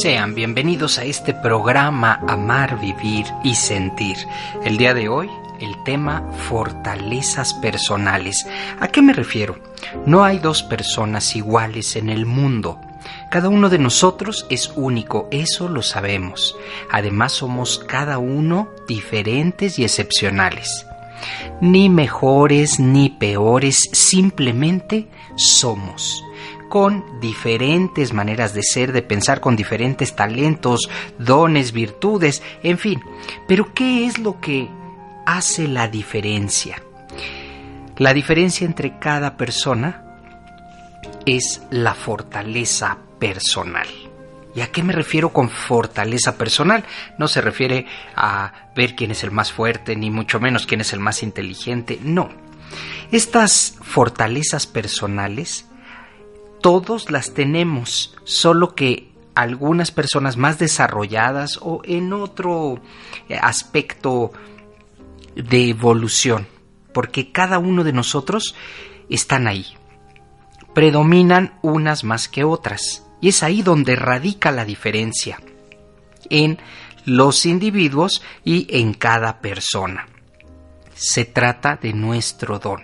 Sean 0.00 0.34
bienvenidos 0.34 0.96
a 0.98 1.04
este 1.04 1.34
programa 1.34 2.18
Amar, 2.26 2.80
Vivir 2.80 3.26
y 3.44 3.54
Sentir. 3.54 4.16
El 4.64 4.78
día 4.78 4.94
de 4.94 5.10
hoy, 5.10 5.28
el 5.60 5.74
tema 5.84 6.22
fortalezas 6.48 7.52
personales. 7.52 8.46
¿A 8.80 8.88
qué 8.88 9.02
me 9.02 9.12
refiero? 9.12 9.58
No 10.06 10.24
hay 10.24 10.38
dos 10.38 10.62
personas 10.62 11.36
iguales 11.36 11.94
en 11.96 12.08
el 12.08 12.24
mundo. 12.24 12.80
Cada 13.30 13.50
uno 13.50 13.68
de 13.68 13.78
nosotros 13.78 14.46
es 14.48 14.72
único, 14.76 15.28
eso 15.30 15.68
lo 15.68 15.82
sabemos. 15.82 16.56
Además 16.90 17.32
somos 17.32 17.78
cada 17.78 18.16
uno 18.16 18.70
diferentes 18.88 19.78
y 19.78 19.84
excepcionales. 19.84 20.86
Ni 21.60 21.90
mejores 21.90 22.80
ni 22.80 23.10
peores, 23.10 23.90
simplemente 23.92 25.08
somos 25.36 26.24
con 26.72 27.20
diferentes 27.20 28.14
maneras 28.14 28.54
de 28.54 28.62
ser, 28.62 28.92
de 28.92 29.02
pensar, 29.02 29.42
con 29.42 29.56
diferentes 29.56 30.16
talentos, 30.16 30.88
dones, 31.18 31.70
virtudes, 31.72 32.42
en 32.62 32.78
fin. 32.78 33.04
Pero 33.46 33.74
¿qué 33.74 34.06
es 34.06 34.18
lo 34.18 34.40
que 34.40 34.70
hace 35.26 35.68
la 35.68 35.88
diferencia? 35.88 36.82
La 37.98 38.14
diferencia 38.14 38.64
entre 38.64 38.98
cada 38.98 39.36
persona 39.36 40.16
es 41.26 41.60
la 41.68 41.92
fortaleza 41.92 42.96
personal. 43.18 43.88
¿Y 44.54 44.62
a 44.62 44.72
qué 44.72 44.82
me 44.82 44.94
refiero 44.94 45.30
con 45.30 45.50
fortaleza 45.50 46.38
personal? 46.38 46.86
No 47.18 47.28
se 47.28 47.42
refiere 47.42 47.84
a 48.16 48.70
ver 48.74 48.96
quién 48.96 49.10
es 49.10 49.22
el 49.24 49.30
más 49.30 49.52
fuerte, 49.52 49.94
ni 49.94 50.08
mucho 50.08 50.40
menos 50.40 50.64
quién 50.64 50.80
es 50.80 50.94
el 50.94 51.00
más 51.00 51.22
inteligente, 51.22 51.98
no. 52.02 52.30
Estas 53.10 53.76
fortalezas 53.82 54.66
personales 54.66 55.66
todos 56.62 57.10
las 57.10 57.34
tenemos, 57.34 58.14
solo 58.24 58.74
que 58.74 59.12
algunas 59.34 59.90
personas 59.90 60.36
más 60.36 60.58
desarrolladas 60.58 61.58
o 61.60 61.82
en 61.84 62.12
otro 62.12 62.80
eh, 63.28 63.36
aspecto 63.40 64.32
de 65.34 65.68
evolución, 65.68 66.46
porque 66.94 67.32
cada 67.32 67.58
uno 67.58 67.84
de 67.84 67.92
nosotros 67.92 68.54
están 69.10 69.46
ahí. 69.46 69.66
Predominan 70.74 71.58
unas 71.62 72.04
más 72.04 72.28
que 72.28 72.44
otras, 72.44 73.04
y 73.20 73.28
es 73.28 73.42
ahí 73.42 73.62
donde 73.62 73.96
radica 73.96 74.50
la 74.50 74.64
diferencia 74.64 75.40
en 76.30 76.58
los 77.04 77.44
individuos 77.44 78.22
y 78.44 78.66
en 78.78 78.94
cada 78.94 79.40
persona. 79.40 80.06
Se 80.94 81.24
trata 81.24 81.76
de 81.76 81.92
nuestro 81.92 82.58
don, 82.58 82.82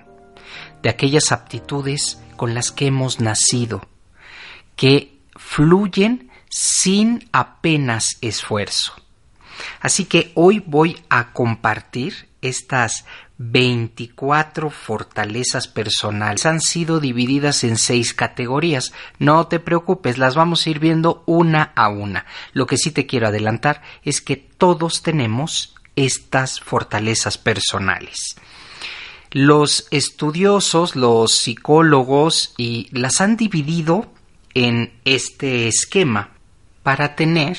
de 0.83 0.91
aquellas 0.91 1.31
aptitudes 1.33 2.21
con 2.39 2.55
las 2.55 2.73
que 2.73 2.87
hemos 2.87 3.21
nacido, 3.21 3.87
que 4.77 5.19
fluyen 5.37 6.31
sin 6.49 7.29
apenas 7.33 8.17
esfuerzo. 8.23 8.95
Así 9.81 10.07
que 10.07 10.33
hoy 10.35 10.63
voy 10.65 11.03
a 11.11 11.35
compartir 11.35 12.29
estas 12.41 13.05
24 13.39 14.71
fortalezas 14.71 15.69
personales. 15.69 16.47
Han 16.47 16.61
sido 16.61 17.01
divididas 17.01 17.65
en 17.65 17.77
seis 17.77 18.15
categorías. 18.15 18.93
No 19.19 19.47
te 19.47 19.61
preocupes, 19.61 20.19
las 20.19 20.35
vamos 20.35 20.67
a 20.67 20.71
ir 20.71 20.79
viendo 20.79 21.23
una 21.27 21.73
a 21.75 21.89
una. 21.89 22.27
Lo 22.53 22.67
que 22.67 22.77
sí 22.77 22.91
te 22.91 23.07
quiero 23.07 23.29
adelantar 23.29 23.83
es 24.03 24.21
que 24.21 24.37
todos 24.37 25.03
tenemos 25.03 25.75
estas 25.95 26.61
fortalezas 26.61 27.39
personales. 27.39 28.37
Los 29.31 29.87
estudiosos, 29.91 30.97
los 30.97 31.33
psicólogos, 31.33 32.55
y 32.57 32.89
las 32.93 33.21
han 33.21 33.37
dividido 33.37 34.11
en 34.55 34.93
este 35.05 35.69
esquema 35.69 36.31
para 36.83 37.15
tener 37.15 37.59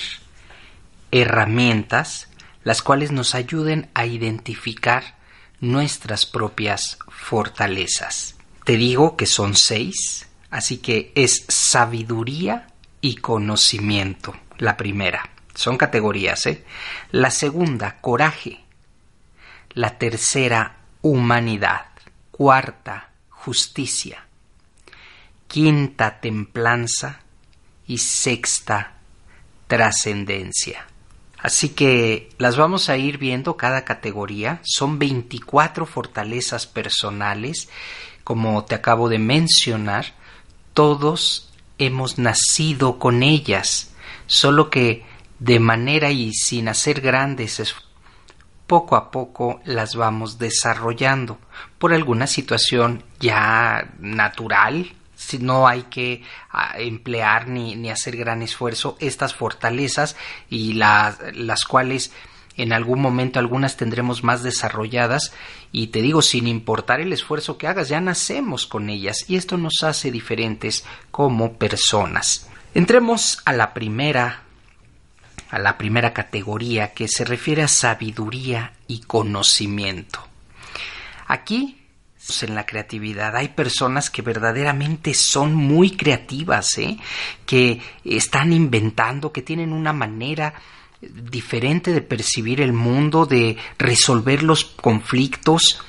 herramientas 1.11 2.29
las 2.63 2.81
cuales 2.81 3.11
nos 3.11 3.35
ayuden 3.35 3.89
a 3.93 4.05
identificar 4.05 5.15
nuestras 5.59 6.25
propias 6.25 6.99
fortalezas. 7.07 8.35
Te 8.63 8.77
digo 8.77 9.17
que 9.17 9.25
son 9.25 9.55
seis, 9.55 10.27
así 10.51 10.77
que 10.77 11.11
es 11.15 11.45
sabiduría 11.47 12.67
y 13.01 13.15
conocimiento, 13.15 14.35
la 14.57 14.77
primera. 14.77 15.29
Son 15.55 15.77
categorías, 15.77 16.45
¿eh? 16.45 16.63
La 17.11 17.31
segunda, 17.31 17.99
coraje. 18.01 18.59
La 19.71 19.97
tercera, 19.97 20.77
humanidad. 21.01 21.85
Cuarta, 22.31 23.09
justicia. 23.29 24.25
Quinta, 25.47 26.19
templanza. 26.19 27.21
Y 27.87 27.97
sexta, 27.97 28.97
trascendencia. 29.67 30.85
Así 31.39 31.69
que 31.69 32.29
las 32.37 32.55
vamos 32.55 32.89
a 32.89 32.97
ir 32.97 33.17
viendo 33.17 33.57
cada 33.57 33.83
categoría. 33.83 34.59
Son 34.63 34.99
24 34.99 35.87
fortalezas 35.87 36.67
personales. 36.67 37.69
Como 38.23 38.63
te 38.65 38.75
acabo 38.75 39.09
de 39.09 39.17
mencionar, 39.17 40.13
todos 40.73 41.49
hemos 41.79 42.19
nacido 42.19 42.99
con 42.99 43.23
ellas, 43.23 43.91
solo 44.27 44.69
que 44.69 45.03
de 45.39 45.59
manera 45.59 46.11
y 46.11 46.33
sin 46.33 46.67
hacer 46.67 47.01
grandes 47.01 47.59
esfuerzos 47.59 47.88
poco 48.69 48.95
a 48.95 49.09
poco 49.09 49.61
las 49.65 49.95
vamos 49.95 50.37
desarrollando 50.37 51.39
por 51.79 51.91
alguna 51.91 52.27
situación 52.27 53.03
ya 53.19 53.89
natural, 53.99 54.93
si 55.15 55.39
no 55.39 55.67
hay 55.67 55.83
que 55.89 56.21
ah, 56.51 56.75
emplear 56.77 57.47
ni, 57.47 57.75
ni, 57.75 57.89
hacer 57.89 58.15
gran 58.15 58.43
esfuerzo 58.43 58.95
estas 58.99 59.33
fortalezas 59.33 60.15
y 60.51 60.73
las, 60.73 61.17
las 61.33 61.65
cuales 61.65 62.13
en 62.57 62.71
algún 62.71 63.01
momento 63.01 63.39
algunas 63.39 63.75
tendremos 63.75 64.23
más 64.23 64.43
desarrolladas 64.43 65.33
y 65.71 65.87
te 65.87 66.03
digo 66.03 66.21
sin 66.21 66.45
importar 66.45 66.99
el 66.99 67.11
esfuerzo 67.11 67.57
que 67.57 67.67
hagas 67.67 67.89
ya 67.89 67.99
nacemos 67.99 68.67
con 68.67 68.91
ellas 68.91 69.25
y 69.27 69.35
esto 69.35 69.57
nos 69.57 69.81
hace 69.81 70.11
diferentes 70.11 70.85
como 71.09 71.53
personas. 71.53 72.47
Entremos 72.75 73.41
a 73.45 73.53
la 73.53 73.73
primera 73.73 74.43
a 75.49 75.59
la 75.59 75.77
primera 75.77 76.13
categoría 76.13 76.93
que 76.93 77.07
se 77.07 77.25
refiere 77.25 77.63
a 77.63 77.67
sabiduría 77.67 78.73
y 78.87 79.01
conocimiento. 79.01 80.19
Aquí, 81.27 81.77
en 82.41 82.55
la 82.55 82.65
creatividad, 82.65 83.35
hay 83.35 83.49
personas 83.49 84.09
que 84.09 84.21
verdaderamente 84.21 85.13
son 85.13 85.55
muy 85.55 85.91
creativas, 85.91 86.77
¿eh? 86.77 86.97
que 87.45 87.81
están 88.03 88.53
inventando, 88.53 89.31
que 89.31 89.41
tienen 89.41 89.73
una 89.73 89.93
manera 89.93 90.53
diferente 91.01 91.93
de 91.93 92.01
percibir 92.01 92.61
el 92.61 92.73
mundo, 92.73 93.25
de 93.25 93.57
resolver 93.77 94.43
los 94.43 94.65
conflictos, 94.65 95.81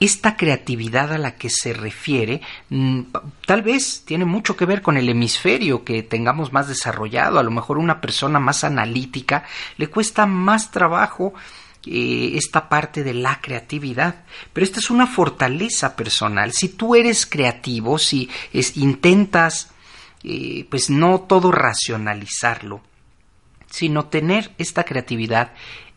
esta 0.00 0.36
creatividad 0.36 1.12
a 1.12 1.18
la 1.18 1.36
que 1.36 1.50
se 1.50 1.72
refiere 1.72 2.40
mm, 2.70 3.00
tal 3.46 3.62
vez 3.62 4.02
tiene 4.04 4.24
mucho 4.24 4.56
que 4.56 4.64
ver 4.64 4.82
con 4.82 4.96
el 4.96 5.08
hemisferio 5.08 5.84
que 5.84 6.02
tengamos 6.02 6.52
más 6.52 6.68
desarrollado. 6.68 7.38
A 7.38 7.42
lo 7.42 7.50
mejor 7.50 7.78
una 7.78 8.00
persona 8.00 8.40
más 8.40 8.64
analítica 8.64 9.44
le 9.76 9.88
cuesta 9.88 10.26
más 10.26 10.70
trabajo 10.70 11.34
eh, 11.86 12.32
esta 12.34 12.68
parte 12.68 13.04
de 13.04 13.14
la 13.14 13.40
creatividad. 13.40 14.24
Pero 14.52 14.64
esta 14.64 14.80
es 14.80 14.90
una 14.90 15.06
fortaleza 15.06 15.94
personal. 15.94 16.52
Si 16.52 16.70
tú 16.70 16.94
eres 16.94 17.26
creativo, 17.26 17.98
si 17.98 18.28
intentas 18.76 19.70
eh, 20.22 20.66
pues 20.68 20.90
no 20.90 21.20
todo 21.20 21.50
racionalizarlo, 21.50 22.82
sino 23.70 24.06
tener 24.06 24.52
esta 24.58 24.84
creatividad 24.84 25.52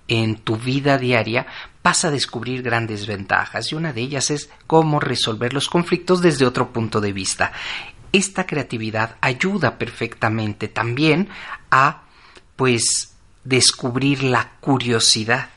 en 0.08 0.36
tu 0.36 0.58
vida 0.58 0.98
diaria, 0.98 1.48
vas 1.84 2.06
a 2.06 2.12
descubrir 2.12 2.62
grandes 2.62 3.08
ventajas 3.08 3.72
y 3.72 3.76
una 3.76 3.94
de 3.94 4.02
ellas 4.02 4.32
es 4.32 4.50
cómo 4.68 5.00
resolver 5.00 5.54
los 5.54 5.70
conflictos 5.70 6.22
desde 6.22 6.46
otro 6.46 6.72
punto 6.72 7.02
de 7.02 7.14
vista. 7.14 7.52
Esta 8.12 8.46
creatividad 8.46 9.18
ayuda 9.22 9.78
perfectamente 9.78 10.68
también 10.68 11.30
a 11.72 12.04
pues 12.56 13.16
descubrir 13.44 14.24
la 14.24 14.52
curiosidad. 14.60 15.50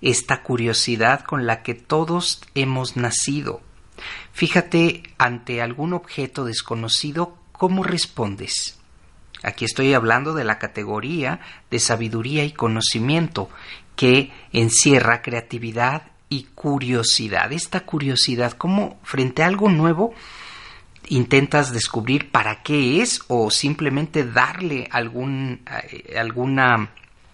Esta 0.00 0.42
curiosidad 0.42 1.24
con 1.24 1.46
la 1.46 1.62
que 1.62 1.74
todos 1.74 2.40
hemos 2.54 2.96
nacido. 2.96 3.60
Fíjate 4.32 5.02
ante 5.18 5.60
algún 5.60 5.92
objeto 5.92 6.44
desconocido 6.44 7.36
cómo 7.50 7.82
respondes. 7.82 8.77
Aquí 9.42 9.64
estoy 9.64 9.94
hablando 9.94 10.34
de 10.34 10.44
la 10.44 10.58
categoría 10.58 11.40
de 11.70 11.78
sabiduría 11.78 12.44
y 12.44 12.52
conocimiento 12.52 13.50
que 13.96 14.32
encierra 14.52 15.22
creatividad 15.22 16.02
y 16.28 16.44
curiosidad. 16.54 17.52
Esta 17.52 17.80
curiosidad, 17.80 18.52
como 18.52 18.98
frente 19.02 19.42
a 19.42 19.46
algo 19.46 19.68
nuevo 19.68 20.14
intentas 21.08 21.72
descubrir 21.72 22.30
para 22.30 22.62
qué 22.62 23.00
es 23.00 23.22
o 23.28 23.50
simplemente 23.50 24.24
darle 24.24 24.88
algún, 24.90 25.62
eh, 25.90 26.16
alguna 26.18 26.90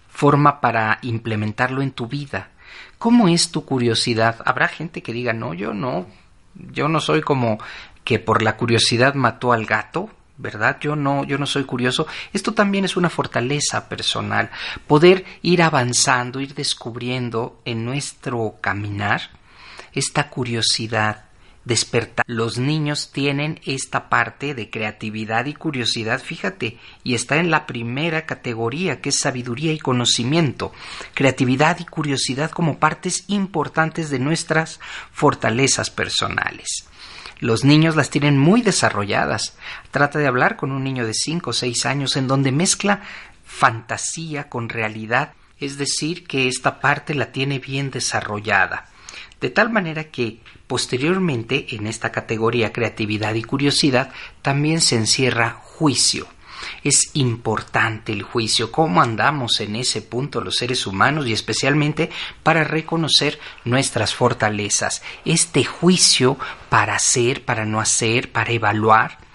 forma 0.09 0.61
para 0.61 0.99
implementarlo 1.01 1.81
en 1.81 1.91
tu 1.91 2.07
vida. 2.07 2.49
¿Cómo 2.97 3.27
es 3.27 3.51
tu 3.51 3.65
curiosidad? 3.65 4.37
Habrá 4.45 4.67
gente 4.67 5.03
que 5.03 5.13
diga, 5.13 5.33
no, 5.33 5.53
yo 5.53 5.73
no, 5.73 6.07
yo 6.55 6.87
no 6.87 7.01
soy 7.01 7.21
como 7.21 7.59
que 8.03 8.19
por 8.19 8.41
la 8.41 8.55
curiosidad 8.55 9.13
mató 9.15 9.51
al 9.51 9.65
gato, 9.65 10.09
¿verdad? 10.37 10.77
Yo 10.81 10.95
no, 10.95 11.23
yo 11.23 11.37
no 11.37 11.45
soy 11.45 11.63
curioso. 11.63 12.07
Esto 12.33 12.53
también 12.53 12.85
es 12.85 12.97
una 12.97 13.09
fortaleza 13.09 13.87
personal, 13.87 14.49
poder 14.87 15.25
ir 15.41 15.61
avanzando, 15.61 16.39
ir 16.41 16.53
descubriendo 16.53 17.61
en 17.65 17.85
nuestro 17.85 18.55
caminar 18.61 19.29
esta 19.93 20.29
curiosidad, 20.29 21.25
despertar. 21.63 22.25
Los 22.27 22.57
niños 22.57 23.11
tienen 23.11 23.59
esta 23.65 24.09
parte 24.09 24.53
de 24.53 24.69
creatividad 24.69 25.45
y 25.45 25.53
curiosidad, 25.53 26.21
fíjate, 26.21 26.77
y 27.03 27.15
está 27.15 27.37
en 27.37 27.49
la 27.49 27.65
primera 27.65 28.25
categoría, 28.25 29.01
que 29.01 29.09
es 29.09 29.19
sabiduría 29.19 29.71
y 29.73 29.79
conocimiento. 29.79 30.73
Creatividad 31.13 31.79
y 31.79 31.85
curiosidad 31.85 32.51
como 32.51 32.77
partes 32.77 33.23
importantes 33.27 34.09
de 34.09 34.19
nuestras 34.19 34.79
fortalezas 35.11 35.89
personales. 35.89 36.85
Los 37.39 37.63
niños 37.63 37.95
las 37.95 38.09
tienen 38.09 38.37
muy 38.37 38.61
desarrolladas. 38.61 39.57
Trata 39.91 40.19
de 40.19 40.27
hablar 40.27 40.55
con 40.55 40.71
un 40.71 40.83
niño 40.83 41.05
de 41.05 41.13
5 41.13 41.49
o 41.49 41.53
6 41.53 41.85
años 41.85 42.15
en 42.15 42.27
donde 42.27 42.51
mezcla 42.51 43.01
fantasía 43.45 44.49
con 44.49 44.69
realidad, 44.69 45.33
es 45.59 45.77
decir, 45.77 46.25
que 46.27 46.47
esta 46.47 46.79
parte 46.79 47.13
la 47.13 47.31
tiene 47.31 47.59
bien 47.59 47.91
desarrollada. 47.91 48.85
De 49.41 49.49
tal 49.49 49.69
manera 49.69 50.05
que 50.05 50.39
posteriormente 50.67 51.75
en 51.75 51.87
esta 51.87 52.11
categoría 52.11 52.73
creatividad 52.73 53.33
y 53.35 53.43
curiosidad 53.43 54.11
también 54.41 54.81
se 54.81 54.95
encierra 54.95 55.59
juicio. 55.61 56.27
Es 56.83 57.11
importante 57.13 58.11
el 58.11 58.23
juicio, 58.23 58.71
cómo 58.71 59.01
andamos 59.01 59.59
en 59.59 59.75
ese 59.75 60.01
punto 60.01 60.41
los 60.41 60.55
seres 60.55 60.85
humanos 60.87 61.27
y 61.27 61.33
especialmente 61.33 62.09
para 62.43 62.63
reconocer 62.63 63.39
nuestras 63.63 64.13
fortalezas. 64.13 65.01
Este 65.25 65.63
juicio 65.63 66.37
para 66.69 66.95
hacer, 66.95 67.45
para 67.45 67.65
no 67.65 67.79
hacer, 67.79 68.31
para 68.31 68.51
evaluar, 68.51 69.25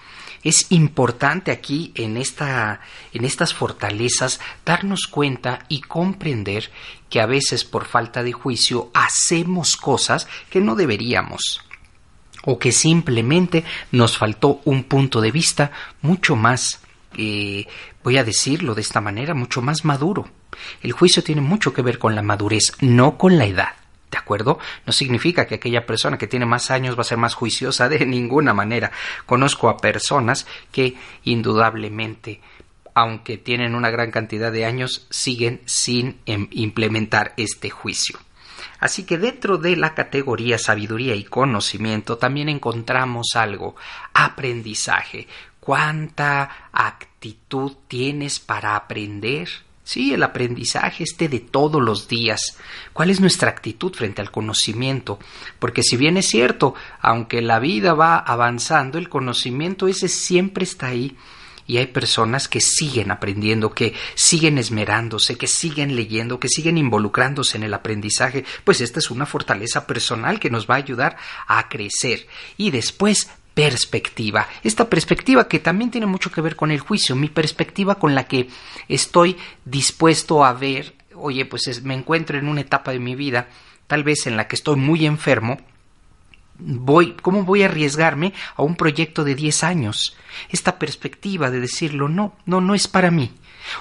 es 0.43 0.71
importante 0.71 1.51
aquí 1.51 1.91
en, 1.95 2.17
esta, 2.17 2.81
en 3.13 3.25
estas 3.25 3.53
fortalezas 3.53 4.39
darnos 4.65 5.07
cuenta 5.07 5.65
y 5.67 5.81
comprender 5.81 6.71
que 7.09 7.21
a 7.21 7.27
veces 7.27 7.63
por 7.63 7.85
falta 7.85 8.23
de 8.23 8.31
juicio 8.31 8.89
hacemos 8.93 9.77
cosas 9.77 10.27
que 10.49 10.59
no 10.59 10.75
deberíamos 10.75 11.61
o 12.43 12.57
que 12.57 12.71
simplemente 12.71 13.63
nos 13.91 14.17
faltó 14.17 14.61
un 14.65 14.83
punto 14.85 15.21
de 15.21 15.31
vista 15.31 15.71
mucho 16.01 16.35
más 16.35 16.81
eh, 17.17 17.65
voy 18.03 18.17
a 18.17 18.23
decirlo 18.23 18.75
de 18.75 18.81
esta 18.81 19.01
manera, 19.01 19.33
mucho 19.33 19.61
más 19.61 19.85
maduro. 19.85 20.27
El 20.81 20.91
juicio 20.91 21.23
tiene 21.23 21.41
mucho 21.41 21.73
que 21.73 21.81
ver 21.81 21.99
con 21.99 22.15
la 22.15 22.21
madurez, 22.21 22.73
no 22.81 23.17
con 23.17 23.37
la 23.37 23.45
edad. 23.45 23.69
¿De 24.11 24.17
acuerdo? 24.17 24.59
No 24.85 24.91
significa 24.91 25.47
que 25.47 25.55
aquella 25.55 25.85
persona 25.85 26.17
que 26.17 26.27
tiene 26.27 26.45
más 26.45 26.69
años 26.69 26.97
va 26.97 27.01
a 27.01 27.05
ser 27.05 27.17
más 27.17 27.33
juiciosa 27.33 27.87
de 27.87 28.05
ninguna 28.05 28.53
manera. 28.53 28.91
Conozco 29.25 29.69
a 29.69 29.77
personas 29.77 30.45
que 30.71 30.95
indudablemente, 31.23 32.41
aunque 32.93 33.37
tienen 33.37 33.73
una 33.73 33.89
gran 33.89 34.11
cantidad 34.11 34.51
de 34.51 34.65
años, 34.65 35.07
siguen 35.09 35.61
sin 35.65 36.17
em, 36.25 36.47
implementar 36.51 37.33
este 37.37 37.69
juicio. 37.69 38.19
Así 38.79 39.03
que 39.03 39.17
dentro 39.17 39.57
de 39.57 39.77
la 39.77 39.93
categoría 39.93 40.57
sabiduría 40.57 41.15
y 41.15 41.23
conocimiento 41.23 42.17
también 42.17 42.49
encontramos 42.49 43.35
algo, 43.35 43.75
aprendizaje, 44.13 45.27
cuánta 45.61 46.69
actitud 46.73 47.73
tienes 47.87 48.39
para 48.39 48.75
aprender. 48.75 49.47
Sí, 49.83 50.13
el 50.13 50.23
aprendizaje 50.23 51.03
este 51.03 51.29
de 51.29 51.39
todos 51.39 51.81
los 51.81 52.07
días. 52.07 52.57
¿Cuál 52.93 53.09
es 53.09 53.19
nuestra 53.19 53.49
actitud 53.49 53.93
frente 53.93 54.21
al 54.21 54.31
conocimiento? 54.31 55.19
Porque 55.59 55.83
si 55.83 55.97
bien 55.97 56.17
es 56.17 56.27
cierto, 56.27 56.75
aunque 56.99 57.41
la 57.41 57.59
vida 57.59 57.93
va 57.93 58.17
avanzando, 58.17 58.97
el 58.97 59.09
conocimiento 59.09 59.87
ese 59.87 60.07
siempre 60.07 60.63
está 60.63 60.87
ahí. 60.87 61.15
Y 61.67 61.77
hay 61.77 61.87
personas 61.87 62.47
que 62.47 62.59
siguen 62.59 63.11
aprendiendo, 63.11 63.73
que 63.73 63.93
siguen 64.15 64.57
esmerándose, 64.57 65.37
que 65.37 65.47
siguen 65.47 65.95
leyendo, 65.95 66.39
que 66.39 66.49
siguen 66.49 66.77
involucrándose 66.77 67.57
en 67.57 67.63
el 67.63 67.73
aprendizaje. 67.73 68.43
Pues 68.63 68.81
esta 68.81 68.99
es 68.99 69.11
una 69.11 69.25
fortaleza 69.25 69.87
personal 69.87 70.39
que 70.39 70.49
nos 70.49 70.69
va 70.69 70.75
a 70.75 70.79
ayudar 70.79 71.17
a 71.47 71.69
crecer. 71.69 72.27
Y 72.57 72.71
después 72.71 73.29
perspectiva. 73.61 74.47
Esta 74.63 74.89
perspectiva 74.89 75.47
que 75.47 75.59
también 75.59 75.91
tiene 75.91 76.07
mucho 76.07 76.31
que 76.31 76.41
ver 76.41 76.55
con 76.55 76.71
el 76.71 76.79
juicio, 76.79 77.15
mi 77.15 77.29
perspectiva 77.29 77.95
con 77.95 78.15
la 78.15 78.23
que 78.23 78.47
estoy 78.87 79.37
dispuesto 79.65 80.43
a 80.43 80.53
ver, 80.53 80.95
oye, 81.13 81.45
pues 81.45 81.83
me 81.83 81.93
encuentro 81.93 82.39
en 82.39 82.47
una 82.47 82.61
etapa 82.61 82.91
de 82.91 82.97
mi 82.97 83.13
vida, 83.13 83.49
tal 83.85 84.03
vez 84.03 84.25
en 84.25 84.35
la 84.35 84.47
que 84.47 84.55
estoy 84.55 84.77
muy 84.77 85.05
enfermo, 85.05 85.59
voy, 86.57 87.15
¿cómo 87.21 87.43
voy 87.43 87.61
a 87.61 87.67
arriesgarme 87.67 88.33
a 88.55 88.63
un 88.63 88.75
proyecto 88.75 89.23
de 89.23 89.35
10 89.35 89.63
años? 89.63 90.17
Esta 90.49 90.79
perspectiva 90.79 91.51
de 91.51 91.59
decirlo, 91.59 92.09
no, 92.09 92.33
no, 92.47 92.61
no 92.61 92.73
es 92.73 92.87
para 92.87 93.11
mí. 93.11 93.31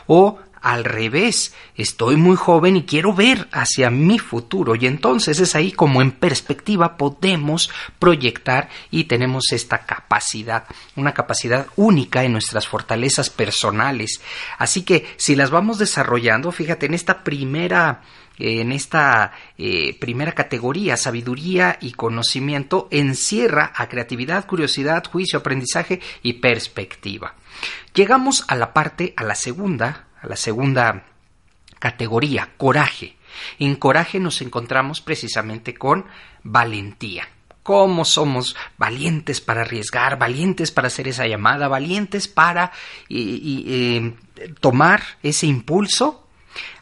O 0.07 0.41
al 0.61 0.85
revés, 0.85 1.55
estoy 1.75 2.17
muy 2.17 2.37
joven 2.37 2.77
y 2.77 2.85
quiero 2.85 3.15
ver 3.15 3.49
hacia 3.53 3.91
mi 3.91 4.19
futuro 4.19 4.75
y 4.75 4.87
entonces 4.87 5.41
es 5.41 5.55
ahí 5.55 5.73
como 5.73 6.03
en 6.03 6.13
perspectiva 6.13 6.97
podemos 6.97 7.71
proyectar 7.99 8.69
y 8.91 9.05
tenemos 9.05 9.53
esta 9.53 9.79
capacidad, 9.79 10.65
una 10.97 11.15
capacidad 11.15 11.67
única 11.77 12.25
en 12.25 12.33
nuestras 12.33 12.69
fortalezas 12.69 13.31
personales. 13.31 14.21
Así 14.59 14.83
que 14.83 15.07
si 15.17 15.35
las 15.35 15.51
vamos 15.51 15.79
desarrollando, 15.79 16.53
fíjate, 16.53 16.87
en 16.87 16.95
esta 16.95 17.25
primera 17.25 18.03
en 18.41 18.73
esta 18.73 19.33
eh, 19.59 19.99
primera 20.01 20.33
categoría, 20.33 20.97
sabiduría 20.97 21.77
y 21.81 21.93
conocimiento, 21.93 22.89
encierra 22.91 23.73
a 23.77 23.89
creatividad, 23.89 24.47
curiosidad, 24.47 25.05
juicio, 25.07 25.41
aprendizaje 25.41 26.01
y 26.23 26.35
perspectiva. 26.35 27.35
Llegamos 27.95 28.45
a 28.49 28.57
la 28.57 28.73
parte, 28.73 29.13
a 29.17 29.25
la 29.25 29.35
segunda, 29.35 30.07
a 30.21 30.27
la 30.27 30.37
segunda 30.37 31.05
categoría, 31.79 32.51
coraje. 32.57 33.17
En 33.59 33.77
coraje 33.77 34.21
nos 34.21 34.41
encontramos 34.43 35.01
precisamente 35.01 35.75
con 35.75 36.07
valentía. 36.43 37.29
¿Cómo 37.63 38.05
somos 38.05 38.57
valientes 38.79 39.41
para 39.41 39.63
arriesgar, 39.63 40.19
valientes 40.19 40.71
para 40.71 40.89
hacer 40.89 41.09
esa 41.09 41.27
llamada, 41.27 41.69
valientes 41.69 42.27
para 42.27 42.73
eh, 43.09 44.15
tomar 44.61 45.03
ese 45.23 45.47
impulso 45.47 46.20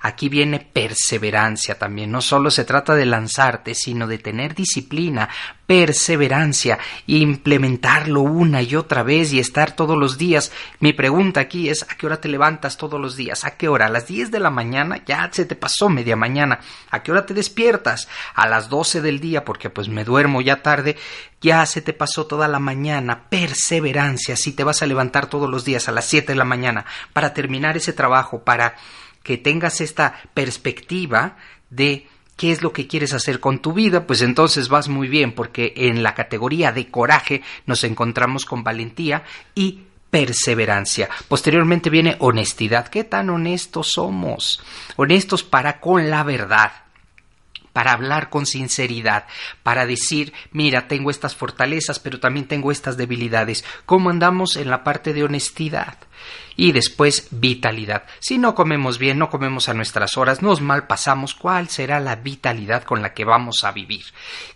Aquí 0.00 0.28
viene 0.28 0.60
perseverancia 0.60 1.78
también. 1.78 2.10
No 2.10 2.20
solo 2.20 2.50
se 2.50 2.64
trata 2.64 2.94
de 2.94 3.06
lanzarte, 3.06 3.74
sino 3.74 4.06
de 4.06 4.18
tener 4.18 4.54
disciplina, 4.54 5.28
perseverancia, 5.66 6.78
implementarlo 7.06 8.22
una 8.22 8.62
y 8.62 8.76
otra 8.76 9.02
vez 9.02 9.32
y 9.32 9.40
estar 9.40 9.76
todos 9.76 9.98
los 9.98 10.16
días. 10.16 10.52
Mi 10.80 10.92
pregunta 10.92 11.40
aquí 11.40 11.68
es 11.68 11.82
¿a 11.82 11.96
qué 11.96 12.06
hora 12.06 12.20
te 12.20 12.28
levantas 12.28 12.76
todos 12.76 13.00
los 13.00 13.16
días? 13.16 13.44
¿A 13.44 13.56
qué 13.56 13.68
hora? 13.68 13.86
¿A 13.86 13.90
las 13.90 14.06
10 14.06 14.30
de 14.30 14.40
la 14.40 14.50
mañana? 14.50 15.02
Ya 15.04 15.28
se 15.32 15.44
te 15.44 15.56
pasó 15.56 15.88
media 15.88 16.16
mañana. 16.16 16.60
¿A 16.90 17.02
qué 17.02 17.12
hora 17.12 17.26
te 17.26 17.34
despiertas? 17.34 18.08
A 18.34 18.48
las 18.48 18.68
12 18.68 19.02
del 19.02 19.20
día 19.20 19.44
porque 19.44 19.68
pues 19.68 19.88
me 19.88 20.04
duermo 20.04 20.40
ya 20.40 20.62
tarde. 20.62 20.96
Ya 21.40 21.66
se 21.66 21.82
te 21.82 21.92
pasó 21.92 22.26
toda 22.26 22.48
la 22.48 22.60
mañana. 22.60 23.28
Perseverancia. 23.28 24.36
Si 24.36 24.52
te 24.52 24.64
vas 24.64 24.82
a 24.82 24.86
levantar 24.86 25.26
todos 25.26 25.50
los 25.50 25.64
días 25.64 25.88
a 25.88 25.92
las 25.92 26.06
7 26.06 26.32
de 26.32 26.38
la 26.38 26.44
mañana 26.44 26.86
para 27.12 27.34
terminar 27.34 27.76
ese 27.76 27.92
trabajo, 27.92 28.42
para 28.44 28.76
que 29.22 29.38
tengas 29.38 29.80
esta 29.80 30.20
perspectiva 30.34 31.36
de 31.70 32.06
qué 32.36 32.52
es 32.52 32.62
lo 32.62 32.72
que 32.72 32.86
quieres 32.86 33.12
hacer 33.12 33.40
con 33.40 33.60
tu 33.60 33.72
vida, 33.72 34.06
pues 34.06 34.22
entonces 34.22 34.68
vas 34.68 34.88
muy 34.88 35.08
bien, 35.08 35.32
porque 35.32 35.74
en 35.76 36.02
la 36.02 36.14
categoría 36.14 36.72
de 36.72 36.88
coraje 36.88 37.42
nos 37.66 37.84
encontramos 37.84 38.44
con 38.44 38.62
valentía 38.62 39.24
y 39.54 39.82
perseverancia. 40.10 41.08
Posteriormente 41.28 41.90
viene 41.90 42.16
honestidad. 42.20 42.88
¿Qué 42.88 43.04
tan 43.04 43.28
honestos 43.30 43.92
somos? 43.92 44.62
Honestos 44.96 45.42
para 45.42 45.80
con 45.80 46.10
la 46.10 46.22
verdad 46.22 46.72
para 47.78 47.92
hablar 47.92 48.28
con 48.28 48.44
sinceridad, 48.44 49.26
para 49.62 49.86
decir, 49.86 50.32
mira, 50.50 50.88
tengo 50.88 51.10
estas 51.10 51.36
fortalezas, 51.36 52.00
pero 52.00 52.18
también 52.18 52.48
tengo 52.48 52.72
estas 52.72 52.96
debilidades. 52.96 53.64
¿Cómo 53.86 54.10
andamos 54.10 54.56
en 54.56 54.68
la 54.68 54.82
parte 54.82 55.12
de 55.12 55.22
honestidad? 55.22 55.96
Y 56.56 56.72
después 56.72 57.28
vitalidad. 57.30 58.02
Si 58.18 58.36
no 58.36 58.56
comemos 58.56 58.98
bien, 58.98 59.16
no 59.16 59.30
comemos 59.30 59.68
a 59.68 59.74
nuestras 59.74 60.16
horas, 60.16 60.42
nos 60.42 60.60
malpasamos, 60.60 61.36
¿cuál 61.36 61.68
será 61.68 62.00
la 62.00 62.16
vitalidad 62.16 62.82
con 62.82 63.00
la 63.00 63.14
que 63.14 63.24
vamos 63.24 63.62
a 63.62 63.70
vivir? 63.70 64.06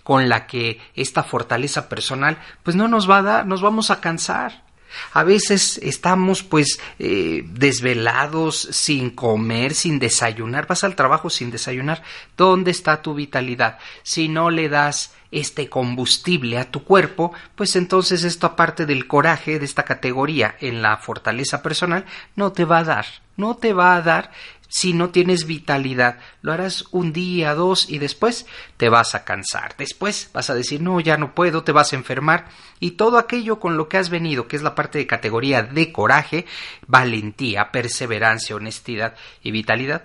Con 0.02 0.28
la 0.28 0.48
que 0.48 0.80
esta 0.96 1.22
fortaleza 1.22 1.88
personal, 1.88 2.38
pues 2.64 2.74
no 2.74 2.88
nos 2.88 3.08
va 3.08 3.18
a 3.18 3.22
dar, 3.22 3.46
nos 3.46 3.62
vamos 3.62 3.92
a 3.92 4.00
cansar 4.00 4.64
A 5.12 5.24
veces 5.24 5.78
estamos 5.82 6.42
pues 6.42 6.80
eh, 6.98 7.44
desvelados, 7.46 8.68
sin 8.70 9.10
comer, 9.10 9.74
sin 9.74 9.98
desayunar. 9.98 10.66
Vas 10.66 10.84
al 10.84 10.96
trabajo 10.96 11.30
sin 11.30 11.50
desayunar. 11.50 12.02
¿Dónde 12.36 12.70
está 12.70 13.02
tu 13.02 13.14
vitalidad? 13.14 13.78
Si 14.02 14.28
no 14.28 14.50
le 14.50 14.68
das 14.68 15.12
este 15.32 15.68
combustible 15.68 16.58
a 16.58 16.70
tu 16.70 16.84
cuerpo, 16.84 17.32
pues 17.56 17.74
entonces 17.74 18.22
esto 18.22 18.46
aparte 18.46 18.86
del 18.86 19.06
coraje 19.06 19.58
de 19.58 19.64
esta 19.64 19.82
categoría 19.82 20.56
en 20.60 20.82
la 20.82 20.98
fortaleza 20.98 21.62
personal, 21.62 22.04
no 22.36 22.52
te 22.52 22.64
va 22.64 22.78
a 22.78 22.84
dar, 22.84 23.06
no 23.36 23.56
te 23.56 23.72
va 23.72 23.96
a 23.96 24.02
dar 24.02 24.30
si 24.72 24.94
no 24.94 25.10
tienes 25.10 25.44
vitalidad. 25.44 26.18
Lo 26.40 26.50
harás 26.50 26.86
un 26.92 27.12
día, 27.12 27.54
dos 27.54 27.90
y 27.90 27.98
después 27.98 28.46
te 28.78 28.88
vas 28.88 29.14
a 29.14 29.22
cansar. 29.22 29.74
Después 29.76 30.30
vas 30.32 30.48
a 30.48 30.54
decir, 30.54 30.80
no, 30.80 30.98
ya 30.98 31.18
no 31.18 31.34
puedo, 31.34 31.62
te 31.62 31.72
vas 31.72 31.92
a 31.92 31.96
enfermar. 31.96 32.48
Y 32.80 32.92
todo 32.92 33.18
aquello 33.18 33.60
con 33.60 33.76
lo 33.76 33.90
que 33.90 33.98
has 33.98 34.08
venido, 34.08 34.48
que 34.48 34.56
es 34.56 34.62
la 34.62 34.74
parte 34.74 34.96
de 34.96 35.06
categoría 35.06 35.62
de 35.62 35.92
coraje, 35.92 36.46
valentía, 36.86 37.70
perseverancia, 37.70 38.56
honestidad 38.56 39.14
y 39.42 39.50
vitalidad, 39.50 40.04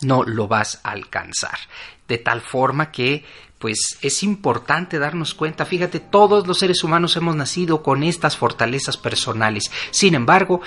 no 0.00 0.22
lo 0.22 0.48
vas 0.48 0.80
a 0.82 0.92
alcanzar. 0.92 1.58
De 2.08 2.16
tal 2.16 2.40
forma 2.40 2.90
que 2.90 3.26
pues 3.58 3.98
es 4.00 4.22
importante 4.22 4.98
darnos 4.98 5.34
cuenta, 5.34 5.66
fíjate, 5.66 6.00
todos 6.00 6.46
los 6.46 6.58
seres 6.58 6.82
humanos 6.82 7.14
hemos 7.16 7.36
nacido 7.36 7.82
con 7.82 8.02
estas 8.04 8.38
fortalezas 8.38 8.96
personales. 8.96 9.70
Sin 9.90 10.14
embargo, 10.14 10.62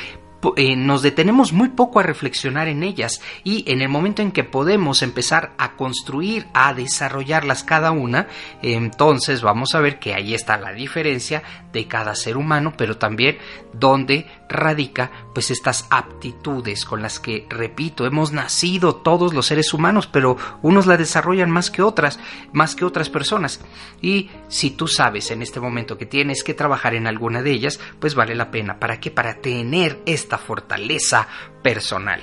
eh, 0.55 0.75
nos 0.75 1.01
detenemos 1.01 1.51
muy 1.51 1.69
poco 1.69 1.99
a 1.99 2.03
reflexionar 2.03 2.67
en 2.67 2.83
ellas 2.83 3.21
y 3.43 3.69
en 3.71 3.81
el 3.81 3.89
momento 3.89 4.21
en 4.21 4.31
que 4.31 4.43
podemos 4.43 5.01
empezar 5.01 5.51
a 5.57 5.75
construir, 5.75 6.47
a 6.53 6.73
desarrollarlas 6.73 7.63
cada 7.63 7.91
una, 7.91 8.27
entonces 8.61 9.41
vamos 9.41 9.75
a 9.75 9.81
ver 9.81 9.99
que 9.99 10.13
ahí 10.13 10.33
está 10.33 10.57
la 10.57 10.71
diferencia 10.71 11.43
de 11.73 11.87
cada 11.87 12.15
ser 12.15 12.37
humano, 12.37 12.73
pero 12.77 12.97
también 12.97 13.37
donde 13.73 14.27
radica 14.47 15.11
pues 15.33 15.51
estas 15.51 15.85
aptitudes 15.89 16.85
con 16.85 17.01
las 17.01 17.19
que, 17.19 17.45
repito, 17.49 18.05
hemos 18.05 18.31
nacido 18.31 18.95
todos 18.95 19.33
los 19.33 19.45
seres 19.45 19.73
humanos, 19.73 20.07
pero 20.07 20.37
unos 20.61 20.87
la 20.87 20.97
desarrollan 20.97 21.51
más 21.51 21.69
que 21.69 21.81
otras, 21.81 22.19
más 22.51 22.75
que 22.75 22.85
otras 22.85 23.09
personas. 23.09 23.61
Y 24.01 24.29
si 24.47 24.71
tú 24.71 24.87
sabes 24.87 25.31
en 25.31 25.41
este 25.41 25.59
momento 25.59 25.97
que 25.97 26.05
tienes 26.05 26.43
que 26.43 26.53
trabajar 26.53 26.95
en 26.95 27.07
alguna 27.07 27.41
de 27.41 27.51
ellas, 27.51 27.79
pues 27.99 28.15
vale 28.15 28.35
la 28.35 28.51
pena. 28.51 28.79
¿Para 28.79 28.99
qué? 28.99 29.11
Para 29.11 29.35
tener 29.35 30.01
fortaleza 30.37 31.27
personal. 31.63 32.21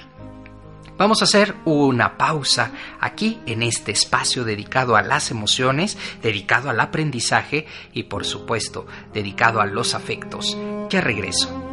Vamos 0.99 1.21
a 1.21 1.25
hacer 1.27 1.55
una 1.67 2.17
pausa 2.17 2.73
aquí 3.01 3.39
en 3.45 3.63
este 3.63 3.93
espacio 3.93 4.45
dedicado 4.45 4.97
a 4.97 5.03
las 5.03 5.31
emociones, 5.31 5.99
dedicado 6.23 6.71
al 6.71 6.81
aprendizaje 6.81 7.67
y 7.93 8.05
por 8.05 8.25
supuesto 8.25 8.87
dedicado 9.13 9.61
a 9.61 9.67
los 9.67 9.95
afectos. 9.95 10.57
Ya 10.89 11.03
regreso. 11.03 11.67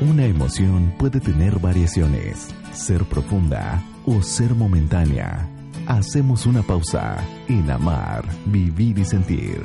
Una 0.00 0.24
emoción 0.24 0.94
puede 0.98 1.20
tener 1.20 1.60
variaciones, 1.60 2.48
ser 2.72 3.04
profunda 3.04 3.80
o 4.06 4.22
ser 4.22 4.54
momentánea. 4.54 5.48
Hacemos 5.86 6.46
una 6.46 6.62
pausa 6.62 7.22
en 7.48 7.70
amar, 7.70 8.24
vivir 8.46 8.98
y 8.98 9.04
sentir. 9.04 9.60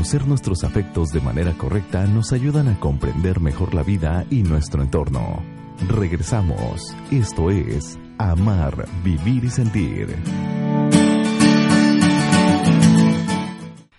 Conocer 0.00 0.26
nuestros 0.26 0.64
afectos 0.64 1.10
de 1.10 1.20
manera 1.20 1.52
correcta 1.52 2.06
nos 2.06 2.32
ayudan 2.32 2.68
a 2.68 2.80
comprender 2.80 3.38
mejor 3.38 3.74
la 3.74 3.82
vida 3.82 4.24
y 4.30 4.42
nuestro 4.42 4.82
entorno. 4.82 5.42
Regresamos. 5.88 6.96
Esto 7.10 7.50
es 7.50 7.98
Amar, 8.16 8.86
Vivir 9.04 9.44
y 9.44 9.50
Sentir. 9.50 10.16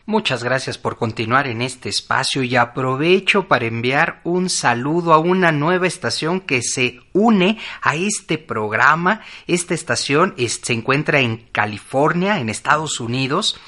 Muchas 0.08 0.43
gracias 0.43 0.79
por 0.79 0.98
continuar 0.98 1.46
en 1.46 1.62
este 1.62 1.89
espacio 1.89 2.41
y 2.41 2.55
aprovecho 2.55 3.48
para 3.48 3.67
enviar 3.67 4.22
un 4.24 4.50
saludo 4.50 5.13
a 5.13 5.20
una 5.20 5.51
nueva 5.51 5.86
estación 5.86 6.39
que 6.41 6.63
se 6.63 7.00
une 7.13 7.60
a 7.84 7.96
este 7.96 8.39
programa. 8.39 9.22
Esta 9.46 9.75
estación 9.75 10.34
se 10.36 10.74
encuentra 10.74 11.20
en 11.20 11.46
California, 11.51 12.39
en 12.39 12.50
Estados 12.50 13.00
Unidos 13.00 13.62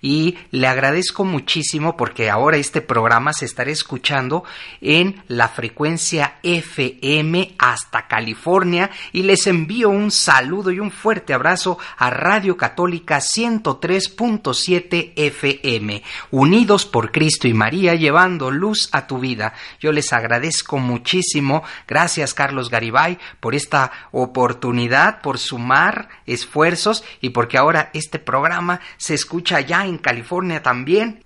y 0.00 0.36
le 0.50 0.66
agradezco 0.66 1.24
muchísimo 1.24 1.96
porque 1.96 2.30
ahora 2.30 2.56
este 2.56 2.80
programa 2.80 3.32
se 3.32 3.44
estará 3.44 3.70
escuchando 3.70 4.44
en 4.80 5.22
la 5.28 5.48
frecuencia 5.48 6.36
FM 6.42 7.54
hasta 7.58 8.06
California 8.06 8.90
y 9.12 9.22
les 9.22 9.46
envío 9.46 9.90
un 9.90 10.10
saludo 10.10 10.70
y 10.70 10.80
un 10.80 10.90
fuerte 10.90 11.34
abrazo 11.34 11.78
a 11.96 12.10
Radio 12.10 12.56
Católica 12.56 13.18
103.7 13.18 15.12
FM, 15.16 16.02
unidos 16.30 16.86
por 16.86 17.12
Cristo 17.12 17.48
y 17.48 17.54
María 17.54 17.94
llevando 17.94 18.50
luz 18.50 18.88
a 18.92 19.06
tu 19.06 19.18
vida. 19.18 19.54
Yo 19.80 19.92
les 19.92 20.12
agradezco 20.12 20.78
muchísimo, 20.78 21.62
gracias 21.86 22.34
Carlos 22.34 22.70
Garibay 22.70 23.18
por 23.40 23.54
esta 23.54 23.92
oportunidad, 24.12 25.20
por 25.20 25.38
sumar 25.38 26.08
esfuerzos 26.26 27.04
y 27.20 27.30
porque 27.30 27.58
ahora 27.58 27.90
este 27.92 28.18
programa 28.18 28.80
se 28.96 29.14
escucha 29.14 29.60
ya 29.60 29.85
en 29.86 29.98
California 29.98 30.62
también, 30.62 31.24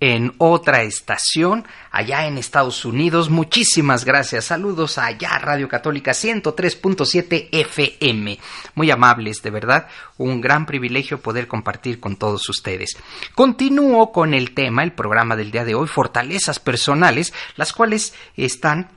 en 0.00 0.32
otra 0.38 0.82
estación 0.82 1.66
allá 1.90 2.26
en 2.26 2.38
Estados 2.38 2.84
Unidos. 2.86 3.28
Muchísimas 3.28 4.04
gracias. 4.04 4.46
Saludos 4.46 4.96
allá 4.96 5.38
Radio 5.38 5.68
Católica 5.68 6.12
103.7 6.12 7.48
FM. 7.52 8.38
Muy 8.74 8.90
amables, 8.90 9.42
de 9.42 9.50
verdad. 9.50 9.88
Un 10.16 10.40
gran 10.40 10.64
privilegio 10.64 11.20
poder 11.20 11.46
compartir 11.46 12.00
con 12.00 12.16
todos 12.16 12.48
ustedes. 12.48 12.96
Continúo 13.34 14.10
con 14.10 14.32
el 14.32 14.54
tema, 14.54 14.82
el 14.82 14.92
programa 14.92 15.36
del 15.36 15.50
día 15.50 15.66
de 15.66 15.74
hoy, 15.74 15.86
fortalezas 15.86 16.58
personales, 16.58 17.34
las 17.56 17.74
cuales 17.74 18.14
están 18.36 18.88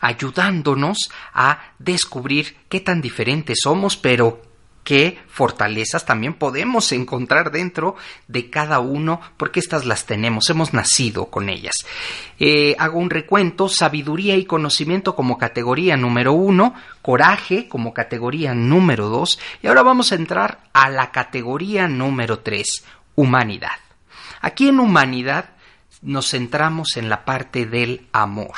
ayudándonos 0.00 1.10
a 1.32 1.72
descubrir 1.78 2.56
qué 2.68 2.80
tan 2.80 3.00
diferentes 3.00 3.58
somos, 3.62 3.96
pero 3.96 4.42
qué 4.86 5.18
fortalezas 5.26 6.06
también 6.06 6.34
podemos 6.34 6.92
encontrar 6.92 7.50
dentro 7.50 7.96
de 8.28 8.50
cada 8.50 8.78
uno, 8.78 9.20
porque 9.36 9.58
estas 9.58 9.84
las 9.84 10.06
tenemos, 10.06 10.48
hemos 10.48 10.72
nacido 10.72 11.26
con 11.26 11.48
ellas. 11.48 11.74
Eh, 12.38 12.76
hago 12.78 13.00
un 13.00 13.10
recuento, 13.10 13.68
sabiduría 13.68 14.36
y 14.36 14.44
conocimiento 14.44 15.16
como 15.16 15.38
categoría 15.38 15.96
número 15.96 16.34
uno, 16.34 16.72
coraje 17.02 17.66
como 17.66 17.92
categoría 17.92 18.54
número 18.54 19.08
dos, 19.08 19.40
y 19.60 19.66
ahora 19.66 19.82
vamos 19.82 20.12
a 20.12 20.14
entrar 20.14 20.60
a 20.72 20.88
la 20.88 21.10
categoría 21.10 21.88
número 21.88 22.38
tres, 22.38 22.84
humanidad. 23.16 23.80
Aquí 24.40 24.68
en 24.68 24.78
humanidad 24.78 25.50
nos 26.00 26.30
centramos 26.30 26.96
en 26.96 27.08
la 27.08 27.24
parte 27.24 27.66
del 27.66 28.06
amor 28.12 28.54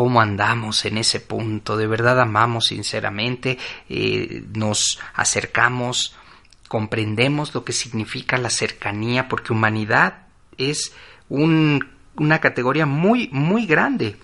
cómo 0.00 0.22
andamos 0.22 0.86
en 0.86 0.96
ese 0.96 1.20
punto, 1.20 1.76
de 1.76 1.86
verdad 1.86 2.18
amamos 2.18 2.68
sinceramente, 2.68 3.58
eh, 3.90 4.44
nos 4.54 4.98
acercamos, 5.12 6.16
comprendemos 6.68 7.54
lo 7.54 7.66
que 7.66 7.74
significa 7.74 8.38
la 8.38 8.48
cercanía, 8.48 9.28
porque 9.28 9.52
humanidad 9.52 10.22
es 10.56 10.94
una 11.28 12.38
categoría 12.40 12.86
muy, 12.86 13.28
muy 13.30 13.66
grande. 13.66 14.16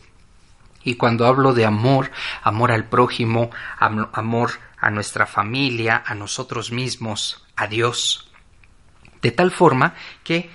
Y 0.83 0.95
cuando 0.95 1.26
hablo 1.26 1.52
de 1.52 1.66
amor, 1.66 2.11
amor 2.42 2.73
al 2.73 2.87
prójimo, 2.87 3.50
amor 3.78 4.52
a 4.78 4.88
nuestra 4.88 5.26
familia, 5.26 6.02
a 6.06 6.14
nosotros 6.14 6.73
mismos, 6.73 7.45
a 7.54 7.66
Dios, 7.66 8.33
de 9.21 9.30
tal 9.30 9.50
forma 9.50 9.92
que 10.25 10.49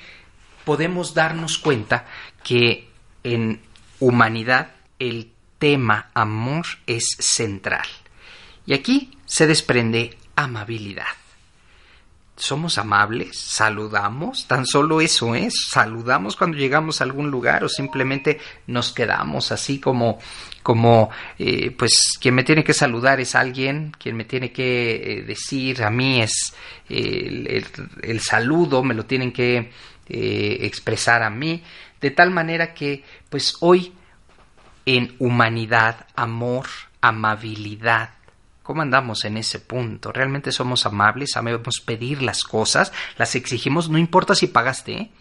podemos 0.65 1.13
darnos 1.13 1.59
cuenta 1.59 2.07
que 2.43 2.89
en 3.23 3.61
humanidad 3.99 4.80
el 5.01 5.31
tema 5.57 6.11
amor 6.13 6.65
es 6.85 7.15
central. 7.17 7.87
Y 8.67 8.73
aquí 8.73 9.17
se 9.25 9.47
desprende 9.47 10.15
amabilidad. 10.35 11.07
Somos 12.35 12.77
amables, 12.77 13.37
saludamos, 13.37 14.47
tan 14.47 14.65
solo 14.65 15.01
eso 15.01 15.35
es, 15.35 15.53
saludamos 15.69 16.35
cuando 16.35 16.57
llegamos 16.57 17.01
a 17.01 17.03
algún 17.03 17.29
lugar 17.29 17.63
o 17.63 17.69
simplemente 17.69 18.39
nos 18.67 18.93
quedamos 18.93 19.51
así 19.51 19.79
como, 19.79 20.19
como, 20.63 21.09
eh, 21.37 21.71
pues 21.71 22.17
quien 22.19 22.35
me 22.35 22.43
tiene 22.43 22.63
que 22.63 22.73
saludar 22.73 23.19
es 23.19 23.35
alguien, 23.35 23.91
quien 23.99 24.15
me 24.15 24.25
tiene 24.25 24.51
que 24.51 25.19
eh, 25.19 25.21
decir 25.23 25.83
a 25.83 25.89
mí 25.89 26.21
es 26.21 26.53
el, 26.89 28.19
saludo, 28.21 28.83
me 28.83 28.95
lo 28.95 29.05
tienen 29.05 29.31
que 29.31 29.71
eh, 30.09 30.57
expresar 30.61 31.21
a 31.21 31.29
mí, 31.29 31.63
de 31.99 32.11
tal 32.11 32.31
manera 32.31 32.73
que 32.73 33.03
pues 33.29 33.57
hoy 33.59 33.93
en 34.85 35.15
humanidad, 35.19 36.07
amor, 36.15 36.67
amabilidad. 37.01 38.11
¿Cómo 38.63 38.81
andamos 38.81 39.25
en 39.25 39.37
ese 39.37 39.59
punto? 39.59 40.11
¿Realmente 40.11 40.51
somos 40.51 40.85
amables? 40.85 41.31
¿Sabemos 41.33 41.81
pedir 41.81 42.21
las 42.21 42.43
cosas? 42.43 42.93
¿Las 43.17 43.35
exigimos? 43.35 43.89
No 43.89 43.97
importa 43.97 44.35
si 44.35 44.47
pagaste, 44.47 44.93
¿eh? 44.93 45.11